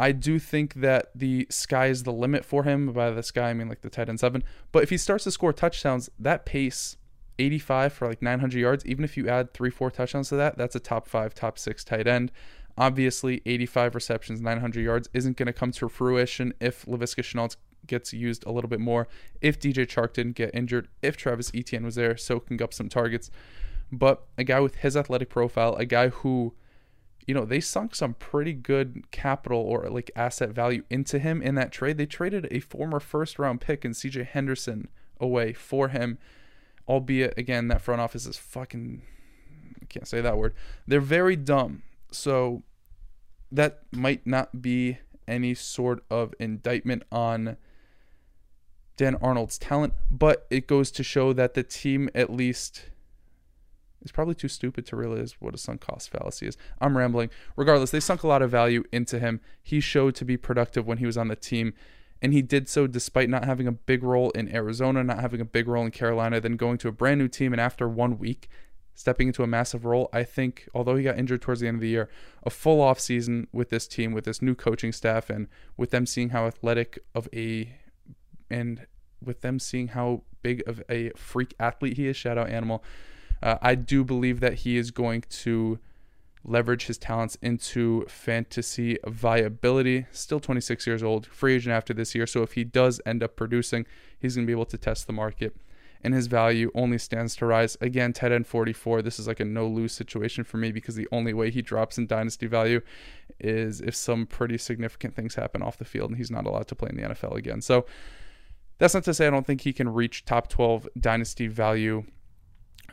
I 0.00 0.12
do 0.12 0.38
think 0.38 0.76
that 0.76 1.10
the 1.14 1.46
sky 1.50 1.88
is 1.88 2.04
the 2.04 2.12
limit 2.12 2.42
for 2.42 2.64
him. 2.64 2.90
By 2.90 3.10
the 3.10 3.22
sky, 3.22 3.50
I 3.50 3.54
mean 3.54 3.68
like 3.68 3.82
the 3.82 3.90
tight 3.90 4.08
end 4.08 4.18
seven. 4.18 4.42
But 4.72 4.82
if 4.82 4.88
he 4.88 4.96
starts 4.96 5.24
to 5.24 5.30
score 5.30 5.52
touchdowns, 5.52 6.08
that 6.18 6.46
pace, 6.46 6.96
85 7.38 7.92
for 7.92 8.08
like 8.08 8.22
900 8.22 8.58
yards, 8.58 8.86
even 8.86 9.04
if 9.04 9.18
you 9.18 9.28
add 9.28 9.52
three, 9.52 9.68
four 9.68 9.90
touchdowns 9.90 10.30
to 10.30 10.36
that, 10.36 10.56
that's 10.56 10.74
a 10.74 10.80
top 10.80 11.06
five, 11.06 11.34
top 11.34 11.58
six 11.58 11.84
tight 11.84 12.06
end. 12.06 12.32
Obviously, 12.78 13.42
85 13.44 13.94
receptions, 13.94 14.40
900 14.40 14.82
yards 14.82 15.10
isn't 15.12 15.36
going 15.36 15.48
to 15.48 15.52
come 15.52 15.70
to 15.72 15.88
fruition 15.90 16.54
if 16.60 16.86
Laviska 16.86 17.22
Shenault 17.22 17.56
gets 17.86 18.14
used 18.14 18.46
a 18.46 18.52
little 18.52 18.70
bit 18.70 18.80
more, 18.80 19.06
if 19.42 19.60
DJ 19.60 19.86
Chark 19.86 20.14
didn't 20.14 20.34
get 20.34 20.50
injured, 20.54 20.88
if 21.02 21.18
Travis 21.18 21.52
Etienne 21.54 21.84
was 21.84 21.96
there 21.96 22.16
soaking 22.16 22.62
up 22.62 22.72
some 22.72 22.88
targets. 22.88 23.30
But 23.92 24.22
a 24.38 24.44
guy 24.44 24.60
with 24.60 24.76
his 24.76 24.96
athletic 24.96 25.28
profile, 25.28 25.74
a 25.74 25.84
guy 25.84 26.08
who 26.08 26.54
you 27.30 27.34
know, 27.34 27.44
they 27.44 27.60
sunk 27.60 27.94
some 27.94 28.14
pretty 28.14 28.52
good 28.52 29.08
capital 29.12 29.60
or 29.60 29.88
like 29.88 30.10
asset 30.16 30.48
value 30.48 30.82
into 30.90 31.20
him 31.20 31.40
in 31.40 31.54
that 31.54 31.70
trade. 31.70 31.96
They 31.96 32.04
traded 32.04 32.48
a 32.50 32.58
former 32.58 32.98
first 32.98 33.38
round 33.38 33.60
pick 33.60 33.84
in 33.84 33.92
CJ 33.92 34.26
Henderson 34.26 34.88
away 35.20 35.52
for 35.52 35.90
him, 35.90 36.18
albeit 36.88 37.38
again, 37.38 37.68
that 37.68 37.82
front 37.82 38.00
office 38.00 38.26
is 38.26 38.36
fucking, 38.36 39.02
I 39.80 39.84
can't 39.84 40.08
say 40.08 40.20
that 40.20 40.38
word. 40.38 40.54
They're 40.88 41.00
very 41.00 41.36
dumb. 41.36 41.84
So 42.10 42.64
that 43.52 43.84
might 43.92 44.26
not 44.26 44.60
be 44.60 44.98
any 45.28 45.54
sort 45.54 46.02
of 46.10 46.34
indictment 46.40 47.04
on 47.12 47.58
Dan 48.96 49.14
Arnold's 49.22 49.56
talent, 49.56 49.94
but 50.10 50.48
it 50.50 50.66
goes 50.66 50.90
to 50.90 51.04
show 51.04 51.32
that 51.34 51.54
the 51.54 51.62
team 51.62 52.10
at 52.12 52.32
least 52.32 52.90
is 54.02 54.12
probably 54.12 54.34
too 54.34 54.48
stupid 54.48 54.86
to 54.86 54.96
realize 54.96 55.36
what 55.40 55.54
a 55.54 55.58
sunk 55.58 55.80
cost 55.80 56.10
fallacy 56.10 56.46
is. 56.46 56.56
I'm 56.80 56.96
rambling. 56.96 57.30
Regardless, 57.56 57.90
they 57.90 58.00
sunk 58.00 58.22
a 58.22 58.28
lot 58.28 58.42
of 58.42 58.50
value 58.50 58.84
into 58.92 59.18
him. 59.18 59.40
He 59.62 59.80
showed 59.80 60.14
to 60.16 60.24
be 60.24 60.36
productive 60.36 60.86
when 60.86 60.98
he 60.98 61.06
was 61.06 61.18
on 61.18 61.28
the 61.28 61.36
team, 61.36 61.74
and 62.22 62.32
he 62.32 62.42
did 62.42 62.68
so 62.68 62.86
despite 62.86 63.28
not 63.28 63.44
having 63.44 63.66
a 63.66 63.72
big 63.72 64.02
role 64.02 64.30
in 64.30 64.54
Arizona, 64.54 65.04
not 65.04 65.20
having 65.20 65.40
a 65.40 65.44
big 65.44 65.68
role 65.68 65.84
in 65.84 65.90
Carolina, 65.90 66.40
then 66.40 66.56
going 66.56 66.78
to 66.78 66.88
a 66.88 66.92
brand 66.92 67.20
new 67.20 67.28
team, 67.28 67.52
and 67.52 67.60
after 67.60 67.88
one 67.88 68.18
week, 68.18 68.48
stepping 68.94 69.28
into 69.28 69.42
a 69.42 69.46
massive 69.46 69.84
role. 69.84 70.10
I 70.12 70.24
think, 70.24 70.68
although 70.74 70.96
he 70.96 71.04
got 71.04 71.18
injured 71.18 71.42
towards 71.42 71.60
the 71.60 71.68
end 71.68 71.76
of 71.76 71.80
the 71.80 71.88
year, 71.88 72.10
a 72.42 72.50
full 72.50 72.80
off 72.80 73.00
season 73.00 73.48
with 73.52 73.70
this 73.70 73.86
team, 73.86 74.12
with 74.12 74.24
this 74.24 74.42
new 74.42 74.54
coaching 74.54 74.92
staff, 74.92 75.30
and 75.30 75.48
with 75.76 75.90
them 75.90 76.06
seeing 76.06 76.30
how 76.30 76.46
athletic 76.46 76.98
of 77.14 77.28
a 77.34 77.76
and 78.50 78.86
with 79.22 79.42
them 79.42 79.58
seeing 79.58 79.88
how 79.88 80.22
big 80.42 80.62
of 80.66 80.82
a 80.90 81.10
freak 81.10 81.54
athlete 81.58 81.96
he 81.96 82.08
is, 82.08 82.16
shout 82.16 82.36
out 82.36 82.48
Animal 82.50 82.82
uh, 83.42 83.58
I 83.62 83.74
do 83.74 84.04
believe 84.04 84.40
that 84.40 84.54
he 84.54 84.76
is 84.76 84.90
going 84.90 85.24
to 85.30 85.78
leverage 86.44 86.86
his 86.86 86.98
talents 86.98 87.36
into 87.42 88.04
fantasy 88.06 88.98
viability. 89.06 90.06
Still 90.10 90.40
26 90.40 90.86
years 90.86 91.02
old, 91.02 91.26
free 91.26 91.54
agent 91.54 91.74
after 91.74 91.92
this 91.92 92.14
year. 92.14 92.26
So 92.26 92.42
if 92.42 92.52
he 92.52 92.64
does 92.64 93.00
end 93.04 93.22
up 93.22 93.36
producing, 93.36 93.86
he's 94.18 94.36
going 94.36 94.46
to 94.46 94.50
be 94.50 94.54
able 94.54 94.66
to 94.66 94.78
test 94.78 95.06
the 95.06 95.12
market. 95.12 95.56
And 96.02 96.14
his 96.14 96.28
value 96.28 96.70
only 96.74 96.96
stands 96.96 97.36
to 97.36 97.46
rise. 97.46 97.76
Again, 97.82 98.14
Tight 98.14 98.32
end 98.32 98.46
44. 98.46 99.02
This 99.02 99.18
is 99.18 99.26
like 99.26 99.38
a 99.38 99.44
no 99.44 99.66
lose 99.66 99.92
situation 99.92 100.44
for 100.44 100.56
me 100.56 100.72
because 100.72 100.94
the 100.94 101.08
only 101.12 101.34
way 101.34 101.50
he 101.50 101.60
drops 101.60 101.98
in 101.98 102.06
dynasty 102.06 102.46
value 102.46 102.80
is 103.38 103.82
if 103.82 103.94
some 103.94 104.26
pretty 104.26 104.56
significant 104.56 105.14
things 105.14 105.34
happen 105.34 105.60
off 105.60 105.76
the 105.76 105.84
field 105.84 106.10
and 106.10 106.16
he's 106.16 106.30
not 106.30 106.46
allowed 106.46 106.68
to 106.68 106.74
play 106.74 106.88
in 106.90 106.96
the 106.96 107.02
NFL 107.02 107.36
again. 107.36 107.60
So 107.60 107.84
that's 108.78 108.94
not 108.94 109.04
to 109.04 109.12
say 109.12 109.26
I 109.26 109.30
don't 109.30 109.46
think 109.46 109.60
he 109.60 109.74
can 109.74 109.90
reach 109.90 110.24
top 110.24 110.48
12 110.48 110.88
dynasty 110.98 111.48
value 111.48 112.04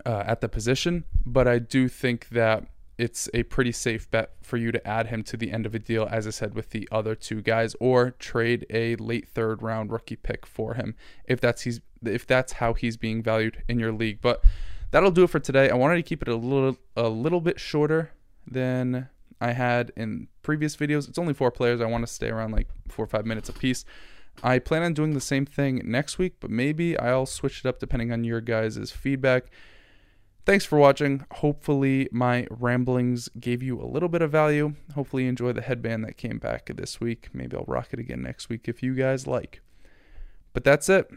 uh, 0.06 0.24
at 0.26 0.42
the 0.42 0.50
position, 0.50 1.04
but 1.26 1.48
I 1.48 1.60
do 1.60 1.88
think 1.88 2.30
that 2.30 2.66
it's 2.98 3.30
a 3.34 3.44
pretty 3.44 3.72
safe 3.72 4.10
bet 4.10 4.32
for 4.42 4.58
you 4.58 4.72
to 4.72 4.88
add 4.88 5.08
him 5.08 5.24
to 5.24 5.38
the 5.38 5.52
end 5.52 5.66
of 5.66 5.76
a 5.76 5.80
deal, 5.80 6.08
as 6.10 6.26
I 6.26 6.32
said, 6.32 6.56
with 6.56 6.72
the 6.72 6.88
other 6.92 7.14
two 7.14 7.42
guys, 7.42 7.76
or 7.80 8.12
trade 8.12 8.66
a 8.70 8.96
late 8.96 9.28
third 9.28 9.62
round 9.62 9.92
rookie 9.92 10.16
pick 10.16 10.46
for 10.46 10.74
him 10.74 10.96
if 11.26 11.40
that's 11.40 11.62
he's 11.62 11.80
if 12.04 12.26
that's 12.26 12.54
how 12.54 12.74
he's 12.74 12.98
being 12.98 13.22
valued 13.22 13.64
in 13.68 13.80
your 13.80 13.92
league. 13.92 14.20
But 14.22 14.44
that'll 14.92 15.12
do 15.12 15.24
it 15.24 15.30
for 15.30 15.40
today. 15.40 15.70
I 15.70 15.76
wanted 15.76 15.98
to 15.98 16.04
keep 16.04 16.22
it 16.22 16.28
a 16.28 16.36
little 16.36 16.78
a 16.96 17.10
little 17.10 17.42
bit 17.42 17.60
shorter 17.60 18.12
than 18.48 19.10
I 19.40 19.52
had 19.52 19.92
in 19.96 20.28
previous 20.42 20.76
videos. 20.76 21.08
It's 21.08 21.20
only 21.20 21.34
four 21.34 21.52
players. 21.52 21.82
I 21.82 21.86
want 21.86 22.06
to 22.06 22.12
stay 22.12 22.30
around 22.30 22.52
like 22.52 22.68
four 22.88 23.06
or 23.06 23.10
five 23.10 23.26
minutes 23.26 23.50
a 23.50 23.54
piece. 23.54 23.86
I 24.44 24.60
plan 24.60 24.84
on 24.84 24.94
doing 24.94 25.14
the 25.14 25.22
same 25.22 25.46
thing 25.46 25.82
next 25.84 26.18
week, 26.18 26.36
but 26.40 26.50
maybe 26.50 26.98
I'll 26.98 27.26
switch 27.26 27.60
it 27.60 27.66
up 27.66 27.80
depending 27.80 28.12
on 28.12 28.24
your 28.24 28.42
guys' 28.42 28.92
feedback. 28.92 29.46
Thanks 30.48 30.64
for 30.64 30.80
watching. 30.80 31.26
Hopefully, 31.30 32.08
my 32.10 32.48
ramblings 32.50 33.28
gave 33.38 33.62
you 33.62 33.82
a 33.82 33.84
little 33.84 34.08
bit 34.08 34.22
of 34.22 34.32
value. 34.32 34.76
Hopefully, 34.96 35.24
you 35.24 35.30
enjoy 35.30 35.52
the 35.52 35.62
headband 35.62 36.06
that 36.06 36.16
came 36.16 36.38
back 36.40 36.72
this 36.74 37.02
week. 37.02 37.28
Maybe 37.34 37.58
I'll 37.58 37.66
rock 37.68 37.90
it 37.92 38.00
again 38.00 38.22
next 38.22 38.48
week 38.48 38.70
if 38.70 38.82
you 38.82 38.96
guys 38.96 39.28
like. 39.28 39.60
But 40.54 40.64
that's 40.64 40.88
it. 40.88 41.12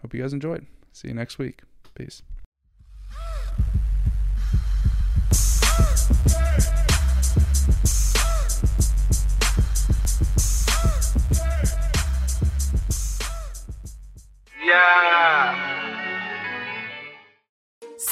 Hope 0.00 0.14
you 0.14 0.22
guys 0.22 0.32
enjoyed. 0.32 0.66
See 0.92 1.08
you 1.08 1.14
next 1.14 1.38
week. 1.38 1.60
Peace. 1.94 2.22
Yeah. 14.64 15.13